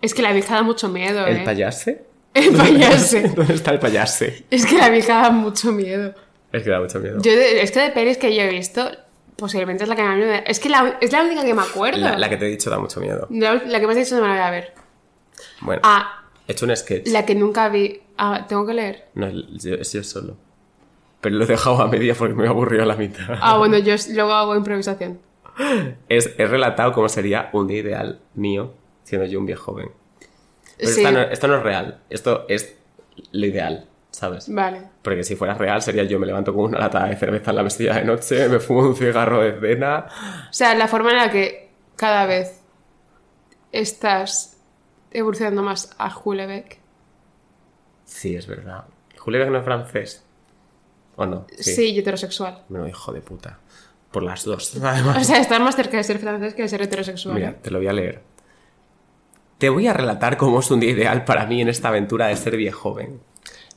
[0.00, 1.42] Es que la vieja da mucho miedo, ¿El ¿eh?
[1.44, 2.04] payase?
[2.34, 3.28] El payase.
[3.36, 4.44] ¿Dónde está el payase?
[4.50, 6.14] Es que la vieja da mucho miedo.
[6.52, 7.20] Es que da mucho miedo.
[7.22, 8.90] Yo es que de pelis que yo he visto,
[9.36, 10.44] posiblemente es la que más me...
[10.46, 11.98] Es que la- es la única que me acuerdo.
[12.00, 13.26] La, la que te he dicho da mucho miedo.
[13.30, 14.72] La, la que me has dicho no me la voy a ver.
[15.60, 17.08] Bueno, Ah, he hecho un sketch.
[17.08, 18.00] la que nunca vi.
[18.16, 19.08] Ah, tengo que leer.
[19.14, 20.36] No, yo- es yo solo.
[21.22, 23.38] Pero lo he dejado a media porque me aburrió a la mitad.
[23.40, 25.18] Ah, bueno, yo luego hago improvisación.
[26.10, 29.90] Es, he relatado cómo sería un día ideal mío siendo yo un viejo joven.
[30.78, 31.00] Pero Sí.
[31.00, 32.00] esta no- esto no es real.
[32.10, 32.76] Esto es
[33.30, 34.52] lo ideal, ¿sabes?
[34.52, 34.82] Vale.
[35.02, 37.62] Porque si fuera real sería yo me levanto con una lata de cerveza en la
[37.62, 40.06] mesilla de noche, me fumo un cigarro de cena.
[40.50, 42.62] O sea, la forma en la que cada vez
[43.70, 44.58] estás
[45.12, 46.78] evolucionando más a Hulebeck.
[48.04, 48.84] Sí, es verdad.
[49.18, 50.24] Julio no es francés.
[51.22, 51.46] ¿O no?
[51.58, 51.90] Sí.
[51.90, 52.64] y heterosexual.
[52.68, 53.58] No, hijo de puta.
[54.10, 54.76] Por las dos.
[54.82, 55.18] Además.
[55.18, 57.34] O sea, estar más cerca de ser francés que de ser heterosexual.
[57.34, 58.20] Mira, te lo voy a leer.
[59.58, 62.36] Te voy a relatar cómo es un día ideal para mí en esta aventura de
[62.36, 63.20] ser viejo joven.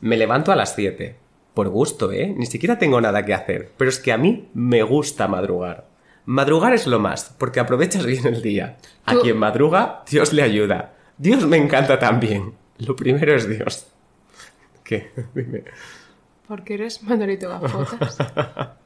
[0.01, 1.15] Me levanto a las 7.
[1.53, 2.33] Por gusto, ¿eh?
[2.35, 3.71] Ni siquiera tengo nada que hacer.
[3.77, 5.87] Pero es que a mí me gusta madrugar.
[6.25, 8.77] Madrugar es lo más, porque aprovechas bien el día.
[9.05, 10.95] A Tú- quien madruga, Dios le ayuda.
[11.17, 12.55] Dios me encanta también.
[12.79, 13.87] Lo primero es Dios.
[14.83, 15.11] ¿Qué?
[15.35, 15.63] Dime.
[16.47, 18.17] Porque eres Manolito Gafotas.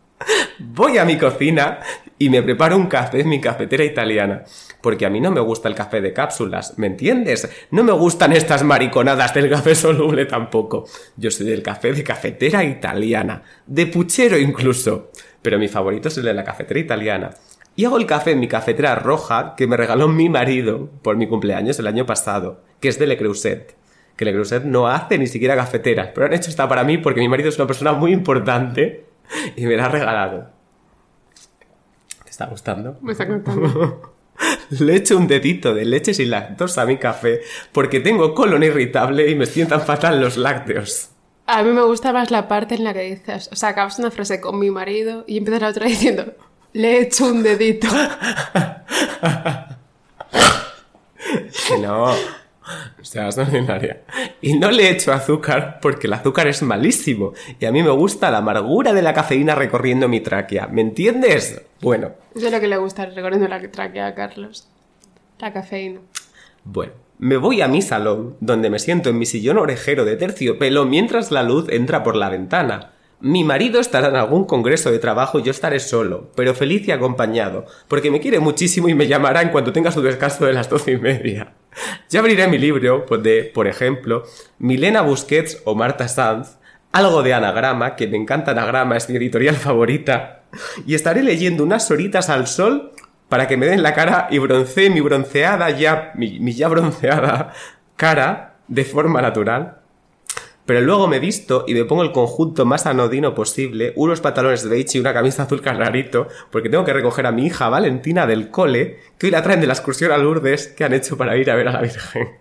[0.59, 1.79] Voy a mi cocina
[2.17, 4.43] y me preparo un café en mi cafetera italiana.
[4.81, 7.49] Porque a mí no me gusta el café de cápsulas, ¿me entiendes?
[7.71, 10.85] No me gustan estas mariconadas del café soluble tampoco.
[11.15, 15.11] Yo soy del café de cafetera italiana, de puchero incluso.
[15.41, 17.31] Pero mi favorito es el de la cafetera italiana.
[17.75, 21.27] Y hago el café en mi cafetera roja que me regaló mi marido por mi
[21.27, 23.78] cumpleaños el año pasado, que es de Le Creuset.
[24.19, 27.21] Que Le Creuset no hace ni siquiera cafeteras, pero han hecho esta para mí porque
[27.21, 29.05] mi marido es una persona muy importante
[29.55, 30.49] y me la ha regalado.
[32.25, 32.97] ¿Te está gustando?
[33.01, 34.13] Me está contando.
[34.71, 37.39] Le echo un dedito de leche sin lactosa a mi café
[37.71, 41.11] porque tengo colon irritable y me sientan fatal los lácteos.
[41.45, 44.11] A mí me gusta más la parte en la que dices, o sea, acabas una
[44.11, 46.33] frase con mi marido y empiezas la otra diciendo,
[46.73, 47.87] le he hecho un dedito.
[51.79, 52.15] No.
[53.01, 54.01] O sea, es ordinaria.
[54.41, 57.33] Y no le echo azúcar porque el azúcar es malísimo.
[57.59, 60.67] Y a mí me gusta la amargura de la cafeína recorriendo mi tráquea.
[60.67, 61.61] ¿Me entiendes?
[61.81, 64.67] Bueno, Eso es lo que le gusta recorriendo la tráquea a Carlos.
[65.39, 66.01] La cafeína.
[66.63, 70.85] Bueno, me voy a mi salón, donde me siento en mi sillón orejero de terciopelo
[70.85, 72.91] mientras la luz entra por la ventana.
[73.21, 76.91] Mi marido estará en algún congreso de trabajo y yo estaré solo, pero feliz y
[76.91, 80.69] acompañado, porque me quiere muchísimo y me llamará en cuanto tenga su descanso de las
[80.69, 81.53] doce y media.
[82.09, 84.23] Ya abriré mi libro de, por ejemplo,
[84.57, 86.57] Milena Busquets o Marta Sanz,
[86.91, 90.43] algo de anagrama, que me encanta anagrama, es mi editorial favorita,
[90.85, 92.91] y estaré leyendo unas horitas al sol
[93.29, 97.53] para que me den la cara y broncee mi bronceada ya, mi ya bronceada
[97.95, 99.78] cara de forma natural.
[100.69, 104.99] Pero luego me visto y me pongo el conjunto más anodino posible, unos pantalones beige
[104.99, 108.99] y una camisa azul clarito, porque tengo que recoger a mi hija Valentina del cole,
[109.17, 111.55] que hoy la traen de la excursión a Lourdes que han hecho para ir a
[111.55, 112.37] ver a la Virgen.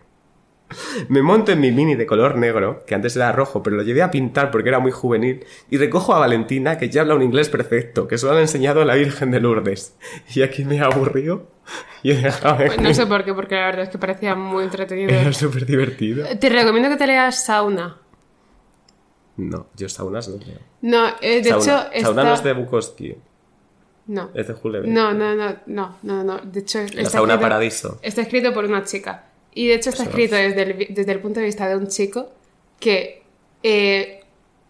[1.08, 4.02] Me monto en mi mini de color negro, que antes era rojo, pero lo llevé
[4.02, 7.48] a pintar porque era muy juvenil, y recojo a Valentina, que ya habla un inglés
[7.48, 9.96] perfecto, que solo han enseñado a la Virgen de Lourdes.
[10.34, 11.46] Y aquí me aburrió
[12.02, 12.66] y he dejado de...
[12.66, 15.08] Pues no sé por qué, porque la verdad es que parecía muy entretenido.
[15.08, 16.26] Era súper divertido.
[16.38, 18.02] Te recomiendo que te leas Sauna.
[19.38, 20.58] No, yo saunas no creo.
[20.82, 22.24] No, eh, de Sauna, hecho, sauna está...
[22.24, 23.14] no es de Bukowski,
[24.08, 24.30] No.
[24.34, 24.88] es de Hulleberg.
[24.88, 26.38] No, no, no, no, no, no.
[26.38, 27.98] De hecho, La está sauna escrito- paradiso.
[28.02, 29.24] Está escrito por una chica.
[29.54, 30.10] Y de hecho está Eso.
[30.10, 32.28] escrito desde el, desde el punto de vista de un chico
[32.78, 33.22] que
[33.62, 34.20] eh,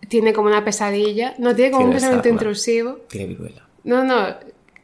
[0.08, 1.34] tiene como una pesadilla.
[1.38, 2.34] No, tiene como un pensamiento sarna.
[2.40, 2.92] intrusivo.
[3.08, 3.66] Tiene viruela.
[3.84, 4.34] No, no,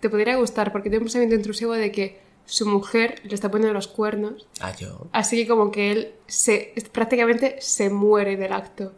[0.00, 3.72] te podría gustar porque tiene un pensamiento intrusivo de que su mujer le está poniendo
[3.74, 4.46] los cuernos.
[4.60, 5.08] Ah, yo.
[5.12, 8.92] Así que como que él se, prácticamente se muere del acto.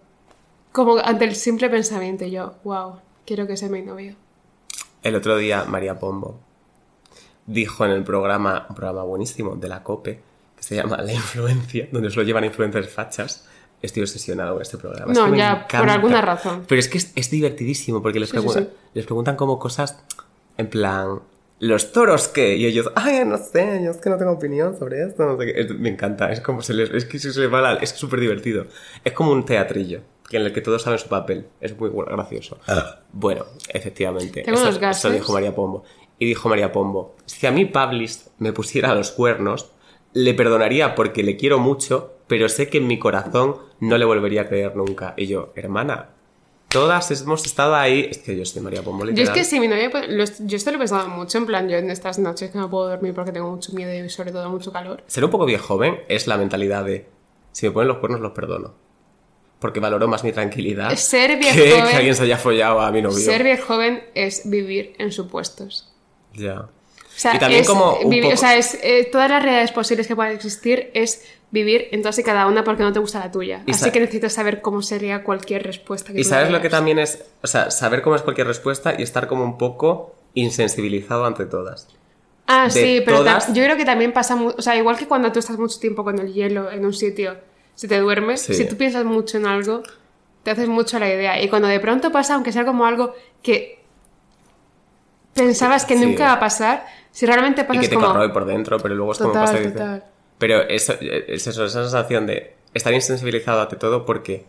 [0.77, 2.27] Como ante el simple pensamiento.
[2.27, 4.15] Yo, wow, quiero que sea mi novio.
[5.03, 6.39] El otro día María Pombo
[7.47, 10.21] dijo en el programa, un programa buenísimo de la COPE,
[10.55, 13.49] que se llama La Influencia, donde os lo llevan influencers fachas.
[13.81, 15.13] Estoy obsesionado con este programa.
[15.13, 16.65] Es No, que me ya, por alguna razón.
[16.69, 18.71] Pero es que es, es divertidísimo porque les, Sí, sí, preguntan, sí.
[18.93, 19.99] les preguntan como cosas
[20.59, 21.21] en plan,
[21.61, 22.55] ¿los toros qué?
[22.57, 25.25] Y ellos, ay, no sé, yo es que no tengo opinión sobre esto.
[25.25, 25.61] no sé qué".
[25.61, 28.21] Es- me encanta, es como se les, es que se les va la- es súper
[28.21, 28.67] divertido.
[29.05, 31.47] Es como un teatrillo que en el que todos saben su papel.
[31.61, 32.59] Es muy gracioso.
[33.13, 34.43] Bueno, efectivamente.
[34.43, 35.05] Tengo eso, unos gases.
[35.05, 35.85] eso dijo María Pombo.
[36.19, 39.71] Y dijo María Pombo, si a mí Pablis me pusiera los cuernos,
[40.15, 44.43] le perdonaría porque le quiero mucho, pero sé que en mi corazón no le volvería
[44.43, 45.13] a creer nunca.
[45.19, 46.09] Y yo, hermana,
[46.69, 48.09] todas hemos estado ahí.
[48.11, 49.05] Es que yo soy María Pombo.
[49.05, 49.91] Yo es que si mi novia...
[50.09, 52.89] yo esto lo he pensado mucho, en plan, yo en estas noches que no puedo
[52.89, 55.03] dormir porque tengo mucho miedo y sobre todo mucho calor.
[55.07, 57.07] Ser un poco viejo joven es la mentalidad de,
[57.53, 58.86] si me ponen los cuernos los perdono.
[59.67, 62.93] Porque valoro más mi tranquilidad Ser viejo que, joven- que alguien se haya follado a
[62.93, 63.19] mi novio.
[63.19, 65.93] Ser bien joven es vivir en supuestos.
[66.35, 66.61] Ya.
[66.61, 66.69] O
[67.19, 69.73] sea, Y también es como un vivi- poco- o sea, es, eh, todas las realidades
[69.73, 73.19] posibles que puedan existir es vivir en todas y cada una porque no te gusta
[73.21, 73.63] la tuya.
[73.67, 76.99] Y Así que necesitas saber cómo sería cualquier respuesta que Y sabes lo que también
[76.99, 81.47] es, o sea, saber cómo es cualquier respuesta y estar como un poco insensibilizado ante
[81.47, 81.89] todas.
[82.47, 85.33] Ah, de sí, pero todas- yo creo que también pasa O sea, igual que cuando
[85.33, 87.37] tú estás mucho tiempo con el hielo en un sitio,
[87.77, 88.55] si te duermes, Sí.
[88.55, 89.85] si tú piensas mucho en algo,
[90.43, 91.41] te haces mucho la idea.
[91.41, 93.79] Y cuando de pronto pasa, aunque sea como algo que
[95.35, 96.05] pensabas que Sí.
[96.05, 98.09] nunca va a pasar, si realmente Y pasa que es te como...
[98.09, 100.03] corroe por dentro, pero luego es como pasa y dices-.
[100.39, 104.45] Pero eso, es eso, esa sensación de estar insensibilizado ante todo porque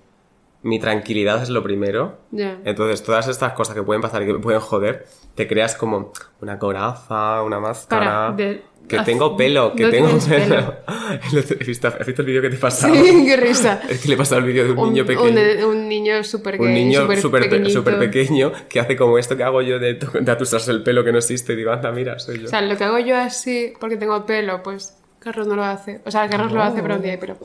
[0.68, 2.20] mi tranquilidad es lo primero.
[2.66, 5.06] Entonces, todas estas cosas que pueden pasar y que me pueden joder,
[5.36, 6.12] te creas como
[6.42, 8.06] una coraza, una máscara.
[8.06, 10.48] Para, de- que tengo pelo, que no tengo pelo.
[10.48, 10.74] pelo.
[10.88, 12.94] ¿Has visto, el vídeo que te he pasado?
[12.96, 13.82] Sí, qué risa.
[13.90, 15.68] Es que le he pasado el vídeo de un, Un, niño pequeño.
[15.68, 19.44] un- un niño súper un gay, niño súper pe- pequeño que hace como esto que
[19.44, 22.40] hago yo de, de atusarse el pelo que no existe y digo, anda, mira, soy
[22.40, 22.46] yo.
[22.46, 26.00] O sea, lo que hago yo así porque tengo pelo, pues Carlos no lo hace.
[26.06, 27.38] O sea, Carlos lo hace, pero un día hay pelo.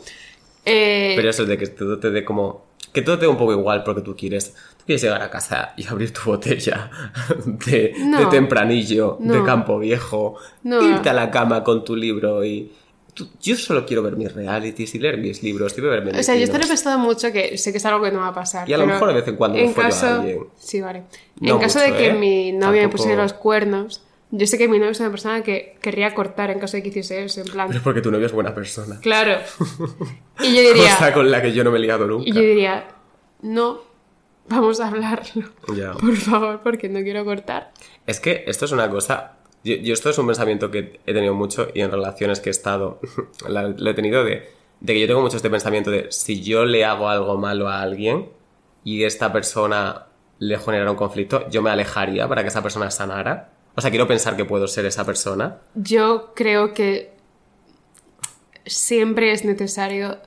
[0.65, 2.67] Eh, Pero eso de que todo te dé como...
[2.93, 4.55] Que todo te dé un poco igual porque tú quieres...
[4.79, 6.91] Tú quieres llegar a casa y abrir tu botella
[7.67, 8.19] de, No.
[8.19, 9.45] de tempranillo, de No.
[9.45, 10.83] campo viejo, No.
[10.83, 12.73] irte a la cama con tu libro y...
[13.15, 16.35] tú- yo solo quiero ver mis realities y leer mis libros y beberme O sea,
[16.35, 16.67] yo vinos.
[16.67, 18.69] pensado mucho, que sé que es algo que no va a pasar.
[18.69, 20.07] Y a lo mejor de vez en cuando me en a caso...
[20.07, 20.47] alguien.
[20.59, 21.05] Sí, vale.
[21.41, 22.13] En caso mucho, de que ¿eh?
[22.15, 24.03] mi novia me Tampoco- pusiera los cuernos,
[24.35, 26.89] yo sé que mi novia es una persona que querría cortar en caso de que
[26.89, 27.67] hiciese eso, en plan...
[27.69, 28.99] Pero es porque tu novio es buena persona.
[29.01, 29.39] Claro.
[30.41, 30.97] Y yo diría...
[30.97, 32.29] Cosa con la que yo no me he liado nunca.
[32.29, 32.89] Y yo diría,
[33.43, 33.81] no,
[34.49, 35.45] vamos a hablarlo.
[35.77, 35.93] Ya.
[35.93, 37.73] Por favor, porque no quiero cortar.
[38.07, 39.35] Es que esto es una cosa.
[39.65, 42.53] Yo, yo esto es un pensamiento que he tenido mucho y en relaciones que he
[42.53, 43.01] estado.
[43.49, 44.49] la- lo he tenido de,
[44.81, 47.83] de que yo tengo mucho este pensamiento de si yo le hago algo malo a
[47.83, 48.31] alguien
[48.83, 50.07] y esta persona
[50.41, 53.51] le generara un conflicto, yo me alejaría para que esa persona sanara.
[53.75, 55.59] O sea, quiero pensar que puedo ser esa persona.
[55.75, 57.13] Yo creo que
[58.67, 60.19] siempre es necesario.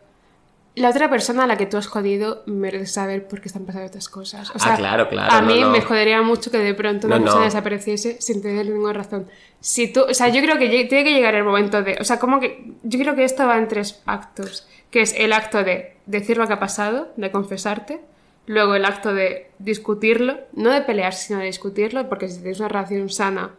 [0.75, 3.85] La otra persona a la que tú has jodido merece saber por qué están pasando
[3.85, 4.49] estas cosas.
[4.49, 5.69] O Ah, sea, claro, claro, A no, mí no.
[5.69, 9.27] me jodería mucho que de pronto una No, persona desapareciese sin tener ninguna razón.
[9.61, 12.19] Si tú, o sea, yo creo que tiene que llegar el momento de, o sea,
[12.19, 15.95] como que yo creo que esto va en tres actos, que es el acto de
[16.07, 18.01] decir lo que ha pasado, de confesarte,
[18.47, 22.69] luego el acto de discutirlo, no de pelear, sino de discutirlo, porque si tenéis una
[22.69, 23.51] relación sana,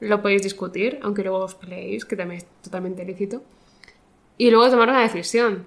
[0.00, 3.42] lo podéis discutir, aunque luego os peleéis, que también es totalmente lícito.
[4.36, 5.66] Y luego tomar una decisión.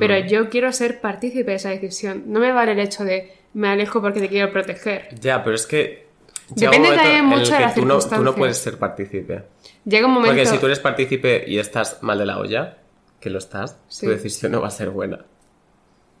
[0.00, 2.24] Pero yo quiero ser partícipe de esa decisión.
[2.26, 5.08] No me vale el hecho de me alejo porque te quiero proteger.
[5.20, 6.08] Ya, pero es que.
[6.48, 9.44] Depende también mucho de las tú no, tú no puedes ser partícipe.
[9.84, 10.34] Llega un momento...
[10.34, 12.78] Porque si tú eres partícipe y estás mal de la olla,
[13.20, 14.06] que lo estás, Sí.
[14.06, 15.24] tu decisión no va a ser buena.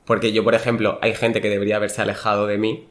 [0.06, 2.88] Porque yo, por ejemplo, hay gente que debería haberse alejado de mí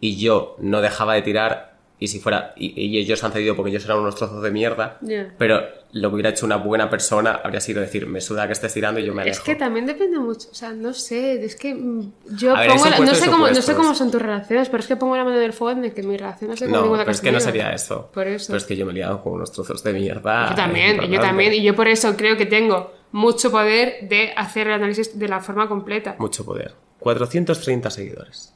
[0.00, 3.70] y yo no dejaba de tirar y si fuera y, y ellos han cedido porque
[3.70, 5.34] ellos eran unos trozos de mierda, Ya.
[5.36, 8.72] pero lo que hubiera hecho una buena persona habría sido decir, me suda que estés
[8.72, 9.36] tirando y yo me alejo.
[9.38, 12.84] Es que también depende mucho, o sea, no sé, es que mm, yo ver, pongo
[12.88, 15.24] la- no sé cómo no sé cómo son tus relaciones, pero es que pongo la
[15.24, 17.32] mano en el fuego en que mi relación no sé cómo no, pero es que
[17.32, 18.08] no sería eso.
[18.14, 18.46] Por eso.
[18.52, 20.50] Pero es que yo me he liado con unos trozos de mierda.
[20.50, 24.66] Yo también, yo también, y yo por eso creo que tengo mucho poder de hacer
[24.68, 26.16] el análisis de la forma completa.
[26.18, 26.74] Mucho poder.
[27.00, 28.54] 430 seguidores.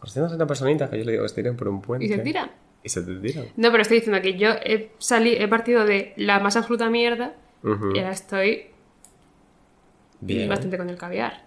[0.00, 2.06] 430 personitas que yo le digo que se tiren por un puente.
[2.06, 2.50] Y se tiran.
[2.82, 3.46] Y se te tiran.
[3.56, 7.34] No, pero estoy diciendo que yo he, sali- he partido de la más absoluta mierda
[7.64, 7.94] Ujú.
[7.94, 8.66] y ahora estoy
[10.20, 10.48] Bien.
[10.48, 11.44] bastante con el caviar.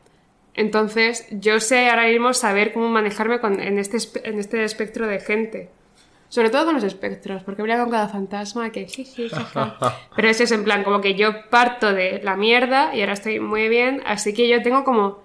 [0.54, 3.98] Entonces, yo sé ahora mismo saber cómo manejarme con- en, este,
[4.30, 5.70] en este espectro de gente.
[6.32, 8.88] Sobre todo con los espectros, porque habría con cada fantasma que...
[8.88, 9.78] jiji, jaja.
[10.16, 13.42] Pero eso es en plan, como que yo parto de la mierda y ahora estoy
[13.42, 15.20] muy bien, así que yo tengo como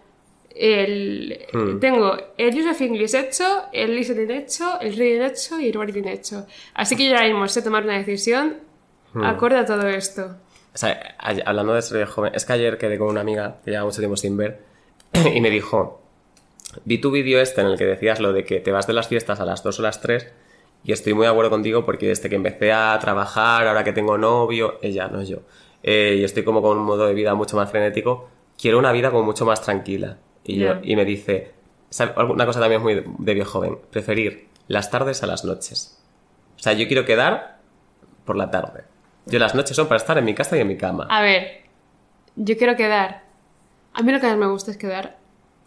[0.55, 1.39] el...
[1.53, 1.79] Hmm.
[1.79, 6.09] Tengo el Use of English hecho, el listening hecho, el reading hecho y el writing
[6.09, 6.47] hecho.
[6.75, 8.57] Así que yo ahora mismo sé tomar una decisión
[9.13, 9.23] Hmm.
[9.25, 10.37] acorde a todo esto.
[10.75, 13.71] O sea, a- hablando de ser joven, es que ayer quedé con una amiga que
[13.71, 14.59] lleva mucho tiempo sin ver
[15.35, 16.03] y me dijo,
[16.85, 19.09] vi tu vídeo este en el que decías lo de que te vas de las
[19.09, 20.27] fiestas a las 2 o las 3
[20.87, 24.17] y estoy muy de acuerdo contigo porque desde que empecé a trabajar, ahora que tengo
[24.17, 25.39] novio, ella, no yo,
[25.83, 28.29] eh, y estoy como con un modo de vida mucho más frenético,
[28.61, 30.19] quiero una vida como mucho más tranquila.
[30.45, 31.53] Y, yo- y me dice,
[32.29, 36.01] una cosa también muy de, de viejo joven, preferir las tardes a las noches.
[36.57, 37.59] O sea, yo quiero quedar
[38.25, 38.85] por la tarde.
[39.27, 41.07] Yo las noches son para estar en mi casa y en mi cama.
[41.11, 41.63] A ver,
[42.37, 43.25] yo quiero quedar.
[43.93, 45.17] A mí lo que más me gusta es quedar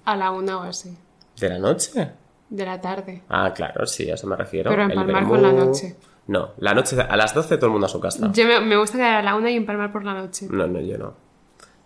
[0.05, 0.97] a la una o así,
[1.39, 2.09] ¿De la noche?
[2.50, 3.24] De la tarde.
[3.30, 4.70] Ah, claro, sí, a eso me refiero.
[4.72, 5.95] Pero empalmar con la noche.
[6.28, 8.32] No, la noche, a las 12 todo el mundo a su casa.
[8.34, 10.47] Yo me, me gusta quedar a la una y empalmar por la noche.
[10.50, 11.14] No, no, yo no.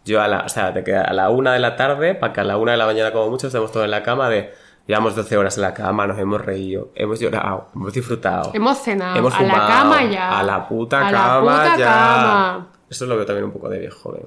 [0.06, 2.42] Yo a la, o sea, te queda a la una de la tarde, para que
[2.42, 4.52] a la una de la mañana como mucho estemos todos en la cama de...
[4.86, 8.52] Llevamos 12 horas en la cama, nos hemos reído, hemos llorado, hemos disfrutado.
[8.54, 9.16] Hemos cenado.
[9.18, 10.40] hemos a la fumado, cama ya.
[10.40, 11.86] A la puta A la cama puta ya.
[11.86, 12.68] cama.
[12.90, 14.26] Eso lo veo también un poco de viejo joven.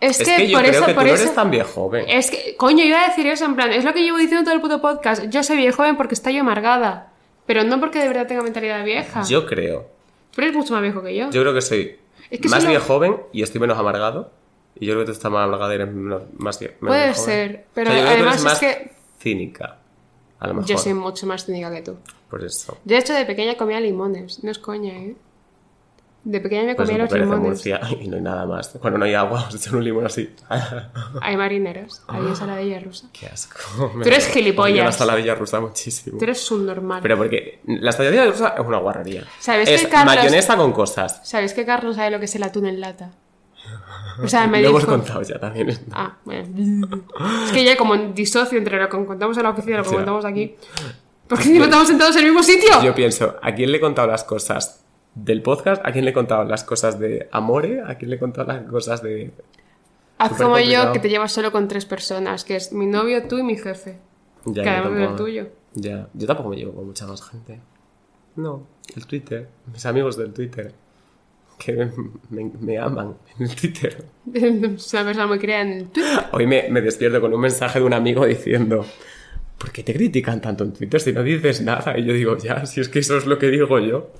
[0.00, 1.22] Es, Es que, que yo por creo eso, que tú por no eso.
[1.24, 2.04] eres tan viejo joven.
[2.08, 4.54] Es que, coño, iba a decir eso en plan, es lo que llevo diciendo todo
[4.54, 5.24] el puto podcast.
[5.24, 7.12] Yo soy viejo joven porque estoy amargada.
[7.46, 9.22] Pero no porque de verdad tenga mentalidad vieja.
[9.24, 9.86] Yo creo.
[10.32, 11.30] Tú eres mucho más viejo que yo.
[11.30, 11.96] Yo creo que soy
[12.30, 14.30] Es que más viejo joven y estoy menos amargado.
[14.78, 17.24] Y yo creo que tú estás más amargada y eres menos- más Puede viejo joven.
[17.24, 19.78] ser, pero O sea, yo creo que tú además es más que- cínica.
[20.38, 20.68] A lo mejor.
[20.68, 21.96] Yo soy mucho más cínica que tú.
[22.30, 22.74] Por eso.
[22.84, 24.44] Yo, de hecho, de pequeña comía limones.
[24.44, 25.16] No es coña, ¿eh?
[26.24, 27.40] De pequeña me Pues comía me los limones.
[27.40, 28.68] Murcia y no hay nada más.
[28.80, 30.28] Cuando no hay agua, os echan un limón así.
[31.22, 32.02] Hay marineros.
[32.08, 33.08] Hay ensaladilla rusa.
[33.12, 33.58] Qué asco.
[34.02, 34.76] Tú eres gilipollas.
[34.78, 36.18] Yo la saladilla rusa muchísimo.
[36.18, 37.00] Tú eres subnormal.
[37.02, 39.24] Pero porque la saladilla rusa es una guarrería.
[39.38, 41.20] ¿Sabes es que Carlos- mayonesa con cosas.
[41.22, 43.10] ¿Sabes que Carlos sabe lo que es el atún en lata?
[44.22, 44.92] O sea, me Lo hemos dijo...
[44.92, 45.78] contado ya también.
[45.92, 47.04] Ah, bueno.
[47.46, 49.88] Es que ya como disocio entre lo que contamos en la oficina y lo que
[49.90, 49.94] Sí.
[49.96, 50.56] contamos aquí.
[51.28, 52.82] ¿Por qué no estamos sentados en el mismo sitio?
[52.82, 54.82] Yo pienso, ¿a quién le he contado las cosas
[55.24, 55.84] del podcast?
[55.84, 57.82] ¿A quién le he contado las cosas de Amore?
[57.86, 59.32] ¿A quién le he contado las cosas de...?
[60.18, 63.38] Haz como yo, que te llevas solo con tres personas, que es mi novio, tú
[63.38, 63.98] y mi jefe.
[64.44, 65.46] Ya, además es el tuyo.
[65.74, 67.60] Ya, yo tampoco me llevo con mucha más gente.
[68.36, 68.66] No,
[68.96, 70.72] el Twitter, mis amigos del Twitter,
[71.58, 71.90] que me,
[72.30, 74.04] me- me aman en el Twitter.
[74.34, 76.24] Es una persona muy creada en el Twitter.
[76.32, 78.84] Hoy me, me despierto con un mensaje de un amigo diciendo,
[79.58, 81.98] ¿por qué te critican tanto en Twitter si no dices nada?
[81.98, 84.10] Y yo digo, ya, si es que eso es lo que digo yo.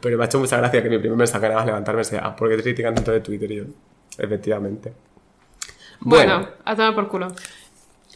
[0.00, 2.48] Pero me ha hecho mucha gracia que mi primer mensaje más levantarme sea, "Ah, ¿por
[2.50, 3.50] qué te critican tanto de Twitter?
[3.50, 3.64] Y yo,
[4.18, 4.92] efectivamente.
[6.00, 7.28] Bueno, a tomar por culo.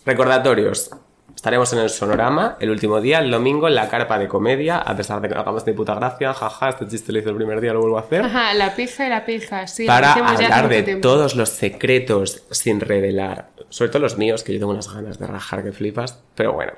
[0.05, 0.91] Recordatorios.
[1.35, 4.95] Estaremos en el Sonorama el último día, el domingo, en la carpa de comedia, a
[4.95, 7.61] pesar de que no hagamos ni puta gracia, jaja, este chiste lo hice el primer
[7.63, 8.23] día, lo vuelvo a hacer.
[8.27, 9.87] Ajá, la pija y la pija, sí.
[9.87, 11.01] para ya hablar de tiempo.
[11.09, 13.49] todos los secretos sin revelar.
[13.71, 16.21] Sobre todo los míos, que yo tengo unas ganas de rajar que flipas.
[16.35, 16.73] Pero bueno.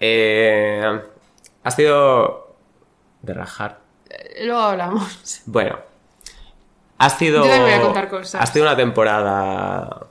[0.00, 1.00] Eh,
[1.62, 2.56] ha sido...
[3.22, 3.78] De rajar.
[4.10, 5.42] Eh, Luego hablamos.
[5.46, 5.78] Bueno.
[6.98, 7.44] Ha sido...
[7.44, 8.42] Yo voy a contar cosas.
[8.42, 10.06] Ha sido una temporada...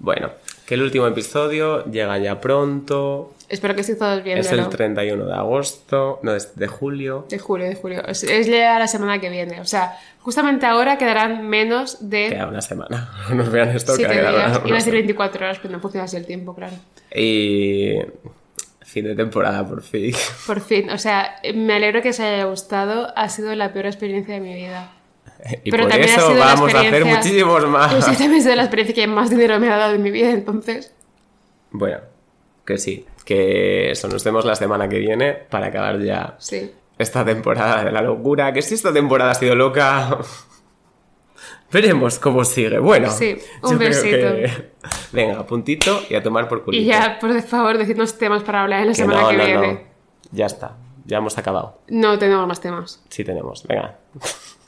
[0.00, 0.30] Bueno,
[0.66, 3.34] que el último episodio llega ya pronto.
[3.48, 4.48] Espero que estéis todos viéndolo.
[4.48, 7.26] Es el 31 de agosto, no, es de julio.
[7.28, 8.06] De julio, de julio.
[8.06, 9.60] Es, es ya la semana que viene.
[9.60, 13.10] O sea, justamente ahora quedarán menos de Queda una semana.
[13.30, 14.48] No nos vean esto, que ha quedado días.
[14.58, 14.98] una Iba a decir semana.
[14.98, 16.76] 24 horas, pero no funciona así el tiempo, claro.
[17.14, 17.94] Y...
[18.82, 20.12] Fin de temporada, por fin.
[20.48, 23.12] Por fin, o sea, me alegro que os haya gustado.
[23.14, 24.90] Ha sido la peor experiencia de mi vida.
[25.64, 27.92] Y Pero por también ha eso sido la vamos a hacer muchísimos más.
[27.94, 30.30] Esa también ha sido la experiencia que más dinero me ha dado en mi vida,
[30.30, 30.92] entonces.
[31.70, 31.98] Bueno,
[32.64, 33.06] que sí.
[33.24, 36.72] Que eso, nos vemos la semana que viene para acabar ya Sí.
[37.02, 38.52] Esta temporada de la locura.
[38.52, 40.18] Que si esta temporada ha sido loca...
[41.72, 42.78] Veremos cómo sigue.
[42.80, 44.08] Bueno, Sí, un besito.
[44.34, 44.72] que-
[45.12, 46.82] Venga, puntito y a tomar por culito.
[46.82, 49.44] Y ya, por favor, decidnos temas para hablar en la Que semana no, que no,
[49.44, 49.72] viene.
[49.74, 49.80] no.
[50.32, 50.76] Ya está.
[51.04, 51.80] Ya hemos acabado.
[51.88, 53.02] no tenemos más temas.
[53.08, 53.64] Sí tenemos.
[53.68, 53.98] Venga.